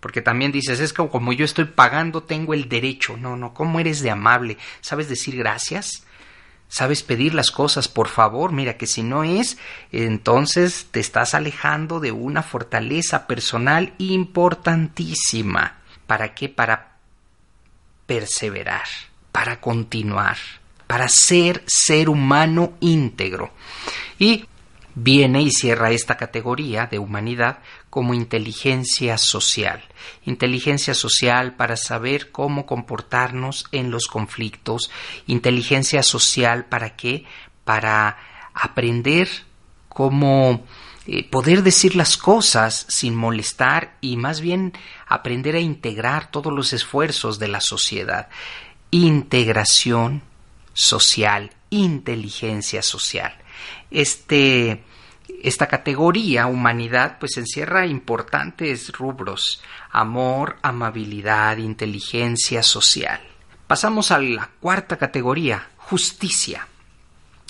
Porque 0.00 0.22
también 0.22 0.52
dices, 0.52 0.80
es 0.80 0.92
como 0.92 1.32
yo 1.32 1.44
estoy 1.44 1.64
pagando, 1.64 2.22
tengo 2.22 2.54
el 2.54 2.68
derecho. 2.68 3.16
No, 3.16 3.36
no, 3.36 3.54
¿cómo 3.54 3.80
eres 3.80 4.00
de 4.00 4.10
amable? 4.10 4.58
¿Sabes 4.80 5.08
decir 5.08 5.36
gracias? 5.36 6.04
sabes 6.74 7.04
pedir 7.04 7.34
las 7.34 7.52
cosas 7.52 7.86
por 7.86 8.08
favor, 8.08 8.50
mira 8.50 8.76
que 8.76 8.88
si 8.88 9.04
no 9.04 9.22
es, 9.22 9.58
entonces 9.92 10.88
te 10.90 10.98
estás 10.98 11.34
alejando 11.34 12.00
de 12.00 12.10
una 12.10 12.42
fortaleza 12.42 13.28
personal 13.28 13.94
importantísima. 13.98 15.78
¿Para 16.08 16.34
qué? 16.34 16.48
Para 16.48 16.93
perseverar, 18.06 18.86
para 19.32 19.60
continuar, 19.60 20.36
para 20.86 21.08
ser 21.08 21.62
ser 21.66 22.08
humano 22.08 22.74
íntegro. 22.80 23.52
Y 24.18 24.46
viene 24.94 25.42
y 25.42 25.50
cierra 25.50 25.90
esta 25.90 26.16
categoría 26.16 26.86
de 26.86 26.98
humanidad 26.98 27.58
como 27.90 28.14
inteligencia 28.14 29.18
social. 29.18 29.82
Inteligencia 30.24 30.94
social 30.94 31.54
para 31.54 31.76
saber 31.76 32.30
cómo 32.30 32.66
comportarnos 32.66 33.66
en 33.72 33.90
los 33.90 34.06
conflictos. 34.06 34.90
Inteligencia 35.26 36.02
social 36.02 36.64
para 36.66 36.96
qué? 36.96 37.24
Para 37.64 38.18
aprender 38.54 39.28
cómo 39.88 40.64
eh, 41.06 41.28
poder 41.28 41.62
decir 41.62 41.96
las 41.96 42.16
cosas 42.16 42.86
sin 42.88 43.14
molestar 43.14 43.96
y 44.00 44.16
más 44.16 44.40
bien 44.40 44.72
aprender 45.14 45.54
a 45.56 45.60
integrar 45.60 46.30
todos 46.30 46.52
los 46.52 46.72
esfuerzos 46.72 47.38
de 47.38 47.48
la 47.48 47.60
sociedad. 47.60 48.28
Integración 48.90 50.22
social, 50.72 51.50
inteligencia 51.70 52.82
social 52.82 53.34
este, 53.90 54.82
esta 55.42 55.68
categoría 55.68 56.46
humanidad 56.46 57.18
pues 57.18 57.36
encierra 57.36 57.86
importantes 57.86 58.92
rubros 58.92 59.62
amor, 59.90 60.56
amabilidad, 60.62 61.56
inteligencia 61.58 62.62
social. 62.62 63.20
Pasamos 63.66 64.10
a 64.10 64.18
la 64.18 64.50
cuarta 64.60 64.96
categoría, 64.98 65.68
justicia. 65.76 66.66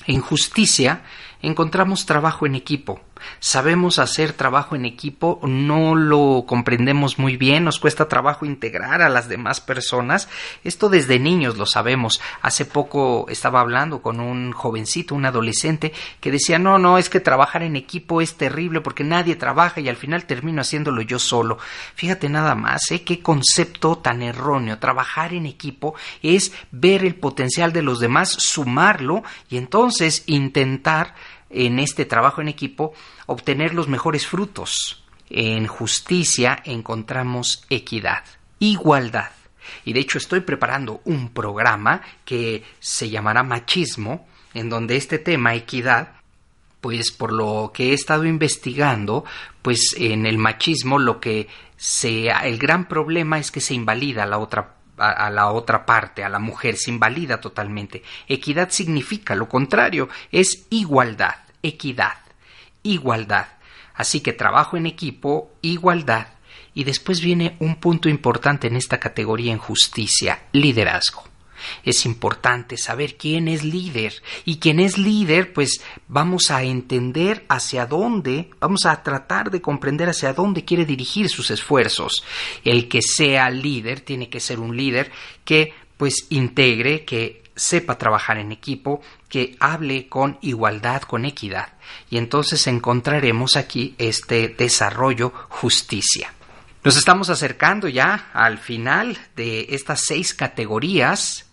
En 0.06 0.20
justicia 0.20 1.02
encontramos 1.46 2.06
trabajo 2.06 2.46
en 2.46 2.54
equipo. 2.54 3.00
Sabemos 3.40 3.98
hacer 3.98 4.32
trabajo 4.32 4.76
en 4.76 4.84
equipo, 4.84 5.40
no 5.44 5.94
lo 5.94 6.44
comprendemos 6.46 7.18
muy 7.18 7.36
bien, 7.36 7.64
nos 7.64 7.78
cuesta 7.78 8.08
trabajo 8.08 8.44
integrar 8.44 9.02
a 9.02 9.08
las 9.08 9.28
demás 9.28 9.60
personas. 9.60 10.28
Esto 10.62 10.88
desde 10.88 11.18
niños 11.18 11.56
lo 11.56 11.66
sabemos. 11.66 12.20
Hace 12.42 12.64
poco 12.64 13.26
estaba 13.28 13.60
hablando 13.60 14.02
con 14.02 14.20
un 14.20 14.52
jovencito, 14.52 15.14
un 15.14 15.26
adolescente, 15.26 15.92
que 16.20 16.30
decía, 16.30 16.58
no, 16.58 16.78
no, 16.78 16.98
es 16.98 17.08
que 17.08 17.20
trabajar 17.20 17.62
en 17.62 17.76
equipo 17.76 18.20
es 18.20 18.36
terrible 18.36 18.80
porque 18.80 19.04
nadie 19.04 19.36
trabaja 19.36 19.80
y 19.80 19.88
al 19.88 19.96
final 19.96 20.26
termino 20.26 20.60
haciéndolo 20.60 21.02
yo 21.02 21.18
solo. 21.18 21.58
Fíjate 21.94 22.28
nada 22.28 22.54
más, 22.54 22.90
¿eh? 22.90 23.02
Qué 23.02 23.20
concepto 23.20 23.98
tan 23.98 24.22
erróneo. 24.22 24.78
Trabajar 24.78 25.34
en 25.34 25.46
equipo 25.46 25.94
es 26.22 26.52
ver 26.70 27.04
el 27.04 27.14
potencial 27.14 27.72
de 27.72 27.82
los 27.82 28.00
demás, 28.00 28.36
sumarlo 28.38 29.22
y 29.48 29.56
entonces 29.56 30.24
intentar 30.26 31.14
en 31.54 31.78
este 31.78 32.04
trabajo 32.04 32.40
en 32.40 32.48
equipo 32.48 32.92
obtener 33.26 33.74
los 33.74 33.88
mejores 33.88 34.26
frutos. 34.26 35.04
En 35.30 35.66
justicia 35.66 36.60
encontramos 36.64 37.64
equidad, 37.70 38.24
igualdad. 38.58 39.30
Y 39.84 39.94
de 39.94 40.00
hecho 40.00 40.18
estoy 40.18 40.40
preparando 40.40 41.00
un 41.04 41.30
programa 41.30 42.02
que 42.24 42.64
se 42.80 43.08
llamará 43.08 43.42
machismo, 43.42 44.26
en 44.52 44.68
donde 44.68 44.96
este 44.96 45.18
tema, 45.18 45.54
equidad, 45.54 46.16
pues 46.80 47.10
por 47.10 47.32
lo 47.32 47.70
que 47.72 47.90
he 47.90 47.92
estado 47.94 48.26
investigando, 48.26 49.24
pues 49.62 49.94
en 49.96 50.26
el 50.26 50.36
machismo 50.36 50.98
lo 50.98 51.18
que 51.18 51.48
sea 51.76 52.46
el 52.46 52.58
gran 52.58 52.86
problema 52.86 53.38
es 53.38 53.50
que 53.50 53.60
se 53.60 53.74
invalida 53.74 54.24
a 54.24 54.26
la 54.26 54.38
otra 54.38 54.74
a, 54.96 55.28
la 55.30 55.50
otra 55.50 55.84
parte, 55.84 56.22
a 56.22 56.28
la 56.28 56.38
mujer, 56.38 56.76
se 56.76 56.90
invalida 56.90 57.40
totalmente. 57.40 58.04
Equidad 58.28 58.70
significa 58.70 59.34
lo 59.34 59.48
contrario, 59.48 60.08
es 60.30 60.66
igualdad 60.70 61.43
equidad, 61.64 62.18
igualdad. 62.82 63.46
Así 63.94 64.20
que 64.20 64.32
trabajo 64.32 64.76
en 64.76 64.86
equipo, 64.86 65.50
igualdad. 65.62 66.28
Y 66.74 66.84
después 66.84 67.20
viene 67.20 67.56
un 67.60 67.76
punto 67.76 68.08
importante 68.08 68.66
en 68.66 68.76
esta 68.76 68.98
categoría 68.98 69.52
en 69.52 69.58
justicia, 69.58 70.42
liderazgo. 70.52 71.24
Es 71.82 72.04
importante 72.04 72.76
saber 72.76 73.16
quién 73.16 73.48
es 73.48 73.64
líder 73.64 74.14
y 74.44 74.58
quién 74.58 74.80
es 74.80 74.98
líder, 74.98 75.52
pues 75.52 75.80
vamos 76.08 76.50
a 76.50 76.62
entender 76.62 77.44
hacia 77.48 77.86
dónde, 77.86 78.50
vamos 78.60 78.86
a 78.86 79.02
tratar 79.02 79.50
de 79.50 79.60
comprender 79.60 80.08
hacia 80.08 80.32
dónde 80.32 80.64
quiere 80.64 80.84
dirigir 80.84 81.28
sus 81.28 81.50
esfuerzos. 81.50 82.24
El 82.64 82.88
que 82.88 83.00
sea 83.02 83.50
líder 83.50 84.00
tiene 84.00 84.28
que 84.28 84.40
ser 84.40 84.60
un 84.60 84.76
líder 84.76 85.10
que 85.44 85.72
pues 85.96 86.26
integre, 86.30 87.04
que 87.04 87.43
sepa 87.56 87.98
trabajar 87.98 88.38
en 88.38 88.52
equipo, 88.52 89.00
que 89.28 89.56
hable 89.60 90.08
con 90.08 90.38
igualdad, 90.40 91.02
con 91.02 91.24
equidad. 91.24 91.74
Y 92.10 92.18
entonces 92.18 92.66
encontraremos 92.66 93.56
aquí 93.56 93.94
este 93.98 94.48
desarrollo 94.48 95.32
justicia. 95.48 96.32
Nos 96.82 96.96
estamos 96.96 97.30
acercando 97.30 97.88
ya 97.88 98.30
al 98.34 98.58
final 98.58 99.18
de 99.36 99.68
estas 99.70 100.02
seis 100.06 100.34
categorías. 100.34 101.46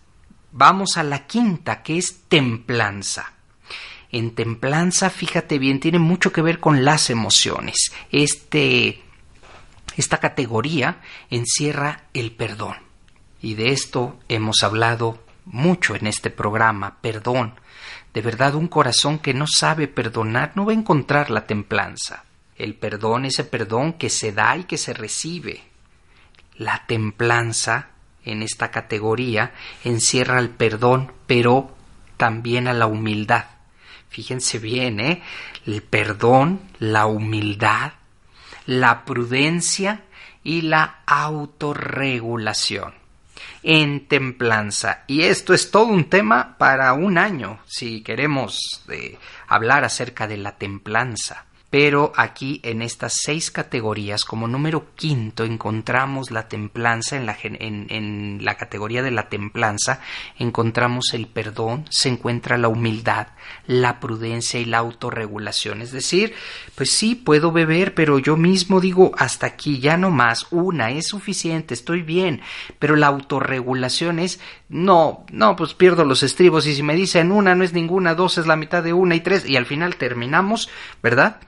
Vamos 0.50 0.98
a 0.98 1.02
la 1.02 1.26
quinta, 1.26 1.82
que 1.82 1.96
es 1.96 2.28
templanza. 2.28 3.32
En 4.10 4.34
templanza, 4.34 5.08
fíjate 5.08 5.58
bien, 5.58 5.80
tiene 5.80 5.98
mucho 5.98 6.32
que 6.32 6.42
ver 6.42 6.60
con 6.60 6.84
las 6.84 7.08
emociones. 7.08 7.92
Este, 8.10 9.02
esta 9.96 10.18
categoría 10.18 11.00
encierra 11.30 12.04
el 12.12 12.32
perdón. 12.32 12.76
Y 13.40 13.54
de 13.54 13.72
esto 13.72 14.20
hemos 14.28 14.62
hablado 14.62 15.18
mucho 15.44 15.94
en 15.94 16.06
este 16.06 16.30
programa, 16.30 16.98
perdón. 17.00 17.54
De 18.14 18.20
verdad, 18.20 18.54
un 18.54 18.68
corazón 18.68 19.18
que 19.18 19.34
no 19.34 19.46
sabe 19.46 19.88
perdonar 19.88 20.52
no 20.54 20.64
va 20.66 20.72
a 20.72 20.76
encontrar 20.76 21.30
la 21.30 21.46
templanza. 21.46 22.24
El 22.56 22.74
perdón, 22.74 23.24
ese 23.24 23.44
perdón 23.44 23.94
que 23.94 24.10
se 24.10 24.32
da 24.32 24.56
y 24.56 24.64
que 24.64 24.76
se 24.78 24.92
recibe. 24.92 25.62
La 26.56 26.84
templanza, 26.86 27.88
en 28.24 28.42
esta 28.42 28.70
categoría, 28.70 29.54
encierra 29.84 30.38
el 30.38 30.50
perdón, 30.50 31.12
pero 31.26 31.74
también 32.16 32.68
a 32.68 32.74
la 32.74 32.86
humildad. 32.86 33.46
Fíjense 34.10 34.58
bien, 34.58 35.00
¿eh? 35.00 35.22
El 35.66 35.82
perdón, 35.82 36.60
la 36.78 37.06
humildad, 37.06 37.92
la 38.66 39.04
prudencia 39.04 40.02
y 40.44 40.60
la 40.60 41.00
autorregulación 41.06 43.01
en 43.62 44.08
templanza. 44.08 45.04
Y 45.06 45.22
esto 45.22 45.54
es 45.54 45.70
todo 45.70 45.86
un 45.86 46.08
tema 46.08 46.56
para 46.58 46.92
un 46.94 47.18
año, 47.18 47.60
si 47.66 48.02
queremos 48.02 48.82
eh, 48.88 49.18
hablar 49.48 49.84
acerca 49.84 50.26
de 50.26 50.36
la 50.36 50.56
templanza 50.58 51.46
pero 51.72 52.12
aquí 52.16 52.60
en 52.64 52.82
estas 52.82 53.14
seis 53.22 53.50
categorías, 53.50 54.26
como 54.26 54.46
número 54.46 54.94
quinto, 54.94 55.42
encontramos 55.42 56.30
la 56.30 56.46
templanza, 56.46 57.16
en 57.16 58.44
la, 58.44 58.54
categoría 58.56 59.02
de 59.02 59.10
la 59.10 59.30
templanza, 59.30 60.02
encontramos 60.38 61.14
el 61.14 61.28
perdón, 61.28 61.86
se 61.88 62.10
encuentra 62.10 62.58
la 62.58 62.68
humildad, 62.68 63.28
la 63.66 64.00
prudencia 64.00 64.60
y 64.60 64.66
la 64.66 64.76
autorregulación. 64.76 65.80
Es 65.80 65.92
decir, 65.92 66.34
pues 66.74 66.90
sí, 66.90 67.14
puedo 67.14 67.52
beber, 67.52 67.94
pero 67.94 68.18
yo 68.18 68.36
mismo 68.36 68.78
digo, 68.78 69.12
hasta 69.16 69.46
aquí, 69.46 69.80
ya 69.80 69.96
no 69.96 70.10
más, 70.10 70.48
una 70.50 70.90
es 70.90 71.08
suficiente, 71.08 71.72
estoy 71.72 72.02
bien, 72.02 72.42
pero 72.78 72.96
la 72.96 73.06
autorregulación 73.06 74.18
es, 74.18 74.40
no, 74.68 75.24
no, 75.32 75.56
pues 75.56 75.72
pierdo 75.72 76.04
los 76.04 76.22
estribos 76.22 76.66
y 76.66 76.74
si 76.74 76.82
me 76.82 76.94
dicen 76.94 77.32
una 77.32 77.54
no 77.54 77.64
es 77.64 77.72
ninguna, 77.72 78.14
dos 78.14 78.36
es 78.36 78.46
la 78.46 78.56
mitad 78.56 78.82
de 78.82 78.92
una 78.92 79.14
y 79.14 79.20
tres, 79.20 79.48
y 79.48 79.56
al 79.56 79.64
final 79.64 79.96
terminamos, 79.96 80.68
¿verdad? 81.02 81.40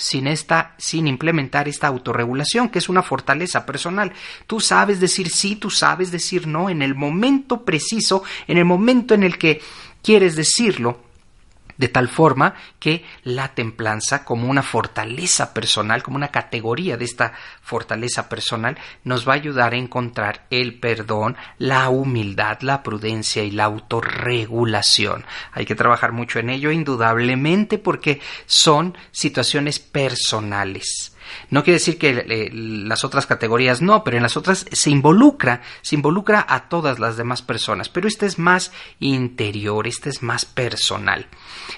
Sin 0.00 0.26
esta, 0.26 0.74
sin 0.78 1.06
implementar 1.06 1.68
esta 1.68 1.86
autorregulación, 1.86 2.70
que 2.70 2.78
es 2.78 2.88
una 2.88 3.02
fortaleza 3.02 3.66
personal. 3.66 4.12
Tú 4.46 4.58
sabes 4.58 4.98
decir 4.98 5.28
sí, 5.30 5.56
tú 5.56 5.70
sabes 5.70 6.10
decir 6.10 6.46
no 6.46 6.70
en 6.70 6.80
el 6.80 6.94
momento 6.94 7.64
preciso, 7.64 8.22
en 8.48 8.56
el 8.56 8.64
momento 8.64 9.14
en 9.14 9.22
el 9.22 9.36
que 9.36 9.60
quieres 10.02 10.36
decirlo, 10.36 11.09
de 11.80 11.88
tal 11.88 12.08
forma 12.08 12.54
que 12.78 13.06
la 13.24 13.54
templanza 13.54 14.22
como 14.22 14.48
una 14.48 14.62
fortaleza 14.62 15.54
personal, 15.54 16.02
como 16.02 16.18
una 16.18 16.28
categoría 16.28 16.98
de 16.98 17.06
esta 17.06 17.32
fortaleza 17.62 18.28
personal, 18.28 18.76
nos 19.02 19.26
va 19.26 19.32
a 19.32 19.36
ayudar 19.36 19.72
a 19.72 19.78
encontrar 19.78 20.46
el 20.50 20.78
perdón, 20.78 21.38
la 21.56 21.88
humildad, 21.88 22.60
la 22.60 22.82
prudencia 22.82 23.42
y 23.44 23.50
la 23.50 23.64
autorregulación. 23.64 25.24
Hay 25.52 25.64
que 25.64 25.74
trabajar 25.74 26.12
mucho 26.12 26.38
en 26.38 26.50
ello, 26.50 26.70
indudablemente, 26.70 27.78
porque 27.78 28.20
son 28.44 28.94
situaciones 29.10 29.78
personales. 29.78 31.16
No 31.50 31.64
quiere 31.64 31.78
decir 31.78 31.98
que 31.98 32.10
eh, 32.10 32.50
las 32.52 33.04
otras 33.04 33.26
categorías 33.26 33.82
no, 33.82 34.04
pero 34.04 34.16
en 34.16 34.22
las 34.22 34.36
otras 34.36 34.66
se 34.70 34.90
involucra, 34.90 35.62
se 35.82 35.94
involucra 35.94 36.44
a 36.48 36.68
todas 36.68 36.98
las 36.98 37.16
demás 37.16 37.42
personas, 37.42 37.88
pero 37.88 38.08
este 38.08 38.26
es 38.26 38.38
más 38.38 38.72
interior, 38.98 39.86
este 39.86 40.10
es 40.10 40.22
más 40.22 40.44
personal. 40.44 41.26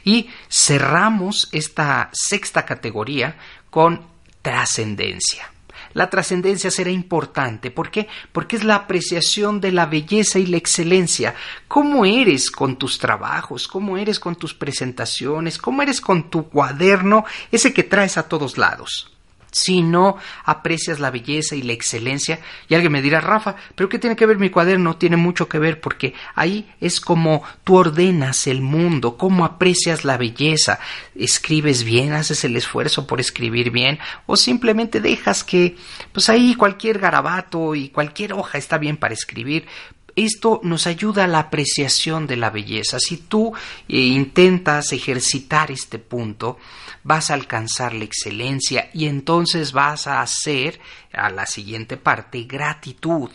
Y 0.05 0.29
cerramos 0.49 1.49
esta 1.53 2.11
sexta 2.13 2.65
categoría 2.65 3.37
con 3.71 4.07
trascendencia. 4.43 5.49
la 5.95 6.09
trascendencia 6.09 6.71
será 6.71 6.91
importante. 6.91 7.71
¿Por 7.71 7.91
qué? 7.91 8.09
Porque 8.33 8.57
es 8.57 8.65
la 8.65 8.77
apreciación 8.77 9.61
de 9.61 9.73
la 9.73 9.85
belleza 9.87 10.39
y 10.39 10.47
la 10.47 10.57
excelencia. 10.57 11.35
¿Cómo 11.69 12.07
eres 12.07 12.51
con 12.51 12.77
tus 12.77 12.99
trabajos? 12.99 13.69
¿Cómo 13.69 13.99
eres 13.99 14.19
con 14.19 14.37
tus 14.37 14.55
presentaciones? 14.55 15.59
¿Cómo 15.59 15.83
eres 15.83 16.01
con 16.01 16.31
tu 16.31 16.49
cuaderno? 16.49 17.25
Ese 17.51 17.75
que 17.75 17.83
traes 17.83 18.17
a 18.17 18.27
todos 18.29 18.57
lados 18.57 19.13
si 19.53 19.83
no 19.83 20.17
aprecias 20.45 20.99
la 20.99 21.11
belleza 21.11 21.55
y 21.55 21.63
la 21.63 21.75
excelencia, 21.75 22.41
y 22.69 22.75
alguien 22.75 22.93
me 22.93 23.03
dirá, 23.03 23.21
Rafa, 23.21 23.55
pero 23.75 23.89
¿qué 23.89 23.99
tiene 23.99 24.17
que 24.17 24.27
ver 24.27 24.39
mi 24.39 24.51
cuaderno? 24.51 24.97
Tiene 24.97 25.17
mucho 25.17 25.49
que 25.49 25.59
ver 25.59 25.81
porque 25.81 26.15
ahí 26.35 26.73
es 26.81 27.01
como 27.01 27.43
tú 27.63 27.77
ordenas 27.77 28.47
el 28.47 28.63
mundo, 28.63 29.17
cómo 29.17 29.45
aprecias 29.45 30.05
la 30.05 30.17
belleza, 30.17 30.81
escribes 31.15 31.85
bien, 31.85 32.13
haces 32.15 32.45
el 32.45 32.57
esfuerzo 32.57 33.07
por 33.07 33.21
escribir 33.21 33.71
bien, 33.71 33.99
o 34.27 34.37
simplemente 34.37 35.01
dejas 35.01 35.45
que, 35.45 35.77
pues 36.13 36.29
ahí 36.29 36.55
cualquier 36.55 36.99
garabato 36.99 37.75
y 37.75 37.91
cualquier 37.91 38.33
hoja 38.33 38.59
está 38.59 38.79
bien 38.79 38.97
para 38.97 39.15
escribir, 39.15 39.67
esto 40.17 40.61
nos 40.63 40.87
ayuda 40.87 41.25
a 41.25 41.29
la 41.29 41.39
apreciación 41.39 42.27
de 42.27 42.37
la 42.37 42.51
belleza. 42.51 42.99
Si 42.99 43.17
tú 43.17 43.53
eh, 43.89 43.97
intentas 43.97 44.93
ejercitar 44.93 45.71
este 45.71 45.99
punto, 45.99 46.59
vas 47.03 47.31
a 47.31 47.35
alcanzar 47.35 47.95
la 47.95 48.05
excelencia 48.05 48.91
y 48.93 49.07
entonces 49.07 49.73
vas 49.73 50.07
a 50.07 50.21
hacer 50.21 50.81
a 51.13 51.31
la 51.31 51.47
siguiente 51.47 51.97
parte 51.97 52.43
gratitud. 52.45 53.31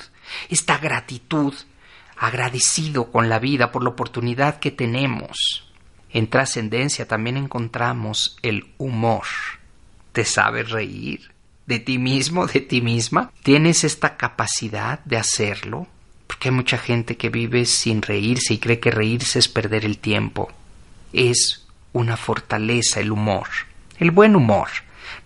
Esta 0.50 0.78
gratitud, 0.78 1.54
agradecido 2.18 3.12
con 3.12 3.30
la 3.30 3.40
vida 3.40 3.72
por 3.72 3.84
la 3.84 3.90
oportunidad 3.90 4.60
que 4.60 4.72
tenemos. 4.72 5.72
En 6.12 6.30
trascendencia 6.30 7.08
también 7.08 7.38
encontramos 7.38 8.38
el 8.42 8.74
humor. 8.78 9.26
¿Te 10.14 10.26
sabes 10.26 10.70
reír? 10.70 11.32
¿De 11.66 11.80
ti 11.80 11.98
mismo, 11.98 12.48
de 12.48 12.62
ti 12.62 12.82
misma? 12.82 13.32
¿Tienes 13.44 13.84
esta 13.84 14.16
capacidad 14.16 15.00
de 15.04 15.18
hacerlo? 15.18 15.88
Porque 16.28 16.50
hay 16.50 16.56
mucha 16.56 16.78
gente 16.78 17.18
que 17.18 17.30
vive 17.30 17.66
sin 17.66 18.02
reírse 18.02 18.54
y 18.54 18.58
cree 18.60 18.80
que 18.80 18.92
reírse 18.92 19.40
es 19.40 19.48
perder 19.48 19.86
el 19.86 19.98
tiempo. 19.98 20.52
Es 21.14 21.66
una 21.94 22.18
fortaleza 22.18 23.00
el 23.00 23.12
humor. 23.12 23.48
El 23.98 24.12
buen 24.12 24.36
humor. 24.36 24.68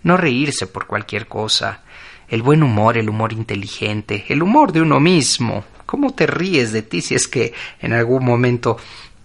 No 0.03 0.15
reírse 0.15 0.67
por 0.67 0.87
cualquier 0.87 1.27
cosa. 1.27 1.81
El 2.29 2.43
buen 2.43 2.63
humor, 2.63 2.97
el 2.97 3.09
humor 3.09 3.33
inteligente, 3.33 4.25
el 4.29 4.41
humor 4.41 4.71
de 4.71 4.81
uno 4.81 4.99
mismo. 4.99 5.65
¿Cómo 5.85 6.13
te 6.13 6.27
ríes 6.27 6.71
de 6.71 6.83
ti 6.83 7.01
si 7.01 7.15
es 7.15 7.27
que 7.27 7.53
en 7.81 7.91
algún 7.91 8.23
momento 8.23 8.77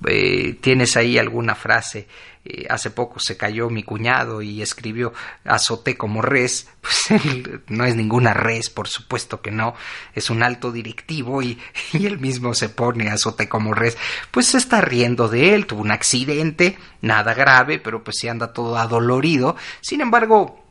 eh, 0.06 0.58
tienes 0.60 0.96
ahí 0.96 1.18
alguna 1.18 1.54
frase 1.54 2.06
eh, 2.48 2.64
hace 2.70 2.90
poco 2.90 3.18
se 3.18 3.36
cayó 3.36 3.70
mi 3.70 3.82
cuñado 3.82 4.40
y 4.40 4.62
escribió 4.62 5.12
azoté 5.44 5.96
como 5.96 6.22
res, 6.22 6.68
pues 6.80 7.24
él 7.24 7.62
no 7.66 7.84
es 7.84 7.96
ninguna 7.96 8.34
res, 8.34 8.70
por 8.70 8.86
supuesto 8.86 9.40
que 9.40 9.50
no, 9.50 9.74
es 10.14 10.30
un 10.30 10.44
alto 10.44 10.70
directivo 10.70 11.42
y, 11.42 11.58
y 11.92 12.06
él 12.06 12.20
mismo 12.20 12.54
se 12.54 12.68
pone 12.68 13.10
azoté 13.10 13.48
como 13.48 13.74
res, 13.74 13.98
pues 14.30 14.46
se 14.46 14.58
está 14.58 14.80
riendo 14.80 15.28
de 15.28 15.54
él, 15.54 15.66
tuvo 15.66 15.80
un 15.80 15.90
accidente, 15.90 16.78
nada 17.00 17.34
grave, 17.34 17.80
pero 17.80 18.04
pues 18.04 18.18
sí 18.20 18.28
anda 18.28 18.52
todo 18.52 18.78
adolorido, 18.78 19.56
sin 19.80 20.00
embargo, 20.00 20.65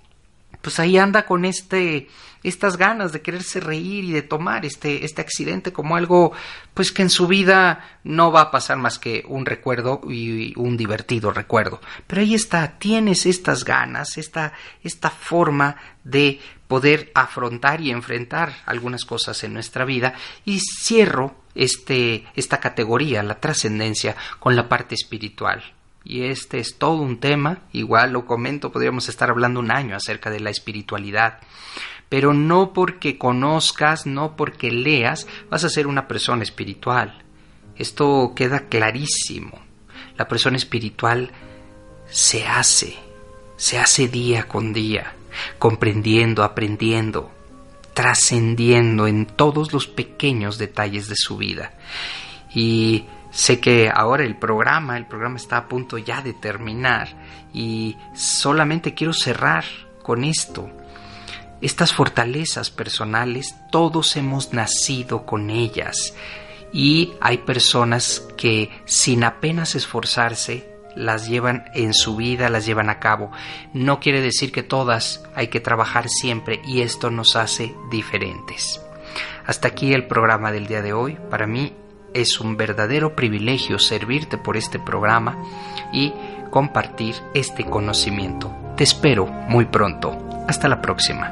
pues 0.66 0.80
ahí 0.80 0.98
anda 0.98 1.28
con 1.28 1.46
este 1.46 2.08
estas 2.42 2.76
ganas 2.78 3.12
de 3.12 3.22
quererse 3.22 3.60
reír 3.60 4.04
y 4.04 4.12
de 4.14 4.24
tomar 4.24 4.66
este, 4.66 5.06
este 5.06 5.22
accidente 5.22 5.72
como 5.72 5.96
algo 5.96 6.32
pues 6.74 6.92
que 6.92 7.04
en 7.04 7.12
su 7.12 7.28
vida 7.28 8.00
no 8.04 8.32
va 8.32 8.42
a 8.42 8.52
pasar 8.52 8.78
más 8.78 8.98
que 8.98 9.24
un 9.28 9.46
recuerdo 9.46 10.02
y 10.10 10.54
un 10.58 10.76
divertido 10.76 11.30
recuerdo. 11.30 11.82
Pero 12.08 12.22
ahí 12.22 12.34
está, 12.34 12.80
tienes 12.80 13.28
estas 13.28 13.64
ganas, 13.64 14.18
esta, 14.18 14.54
esta 14.84 15.12
forma 15.12 15.76
de 16.04 16.40
poder 16.68 17.12
afrontar 17.14 17.82
y 17.82 17.92
enfrentar 17.92 18.56
algunas 18.66 19.06
cosas 19.06 19.44
en 19.44 19.54
nuestra 19.54 19.86
vida 19.86 20.16
y 20.46 20.60
cierro 20.60 21.36
este, 21.54 22.26
esta 22.36 22.60
categoría, 22.60 23.22
la 23.22 23.40
trascendencia, 23.40 24.16
con 24.40 24.56
la 24.56 24.68
parte 24.68 24.96
espiritual. 24.96 25.75
Y 26.06 26.26
este 26.26 26.60
es 26.60 26.78
todo 26.78 27.02
un 27.02 27.20
tema, 27.20 27.64
igual 27.74 28.14
lo 28.14 28.26
comento, 28.26 28.72
podríamos 28.72 29.10
estar 29.10 29.30
hablando 29.30 29.60
un 29.60 29.72
año 29.72 29.96
acerca 29.96 30.30
de 30.30 30.40
la 30.40 30.52
espiritualidad 30.52 31.40
pero 32.10 32.34
no 32.34 32.74
porque 32.74 33.18
conozcas, 33.18 34.06
no 34.06 34.36
porque 34.36 34.72
leas, 34.72 35.28
vas 35.50 35.64
a 35.64 35.70
ser 35.70 35.88
una 35.88 36.08
persona 36.08 36.44
espiritual. 36.44 37.24
Esto 37.76 38.34
queda 38.36 38.68
clarísimo. 38.70 39.60
La 40.18 40.28
persona 40.28 40.58
espiritual 40.58 41.32
se 42.08 42.46
hace, 42.46 42.96
se 43.58 43.80
hace 43.80 44.08
día 44.08 44.48
con 44.48 44.72
día, 44.72 45.16
comprendiendo, 45.58 46.44
aprendiendo, 46.44 47.32
trascendiendo 47.94 49.08
en 49.08 49.26
todos 49.26 49.74
los 49.74 49.88
pequeños 49.88 50.58
detalles 50.58 51.10
de 51.10 51.16
su 51.18 51.38
vida. 51.38 51.74
Y 52.54 53.06
sé 53.36 53.60
que 53.60 53.92
ahora 53.94 54.24
el 54.24 54.38
programa, 54.38 54.98
el 54.98 55.06
programa 55.06 55.36
está 55.36 55.58
a 55.58 55.68
punto 55.68 55.98
ya 55.98 56.22
de 56.22 56.34
terminar 56.34 57.10
y 57.54 57.98
solamente 58.14 58.94
quiero 58.94 59.14
cerrar 59.14 59.66
con 60.02 60.24
esto 60.24 60.72
estas 61.62 61.94
fortalezas 61.94 62.70
personales, 62.70 63.56
todos 63.72 64.16
hemos 64.18 64.54
nacido 64.54 65.26
con 65.26 65.50
ellas 65.50 66.14
y 66.74 67.14
hay 67.22 67.40
personas 67.40 68.28
que 68.38 68.70
sin 68.86 69.24
apenas 69.24 69.76
esforzarse 69.76 70.70
las 70.96 71.28
llevan 71.28 71.66
en 71.74 71.94
su 71.94 72.16
vida, 72.16 72.50
las 72.50 72.66
llevan 72.66 72.90
a 72.90 73.00
cabo. 73.00 73.32
No 73.74 74.00
quiere 74.00 74.22
decir 74.22 74.52
que 74.52 74.64
todas 74.64 75.24
hay 75.34 75.48
que 75.48 75.60
trabajar 75.60 76.08
siempre 76.08 76.62
y 76.66 76.82
esto 76.82 77.10
nos 77.10 77.36
hace 77.36 77.74
diferentes. 77.90 78.82
Hasta 79.46 79.68
aquí 79.70 79.94
el 79.94 80.08
programa 80.08 80.52
del 80.52 80.68
día 80.68 80.82
de 80.82 80.94
hoy. 80.94 81.18
Para 81.30 81.48
mí 81.48 81.74
es 82.16 82.40
un 82.40 82.56
verdadero 82.56 83.14
privilegio 83.16 83.78
servirte 83.78 84.38
por 84.38 84.56
este 84.58 84.80
programa 84.80 85.38
y 85.92 86.14
compartir 86.50 87.14
este 87.34 87.66
conocimiento. 87.66 88.56
Te 88.78 88.86
espero 88.86 89.28
muy 89.28 89.66
pronto. 89.66 90.18
Hasta 90.48 90.70
la 90.70 90.82
próxima. 90.82 91.32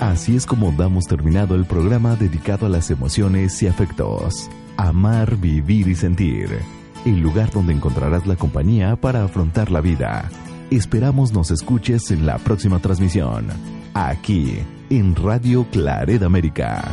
Así 0.00 0.36
es 0.36 0.46
como 0.46 0.72
damos 0.72 1.04
terminado 1.04 1.54
el 1.54 1.66
programa 1.66 2.16
dedicado 2.16 2.66
a 2.66 2.68
las 2.70 2.90
emociones 2.90 3.62
y 3.62 3.66
afectos. 3.66 4.48
Amar, 4.76 5.36
vivir 5.36 5.86
y 5.88 5.94
sentir. 5.94 6.60
El 7.04 7.20
lugar 7.20 7.50
donde 7.50 7.74
encontrarás 7.74 8.26
la 8.26 8.36
compañía 8.36 8.96
para 8.96 9.24
afrontar 9.24 9.70
la 9.70 9.80
vida. 9.80 10.30
Esperamos 10.70 11.32
nos 11.32 11.50
escuches 11.50 12.10
en 12.10 12.24
la 12.24 12.38
próxima 12.38 12.78
transmisión. 12.78 13.77
Aquí, 14.00 14.62
en 14.90 15.16
Radio 15.16 15.66
Claret 15.72 16.22
América. 16.22 16.84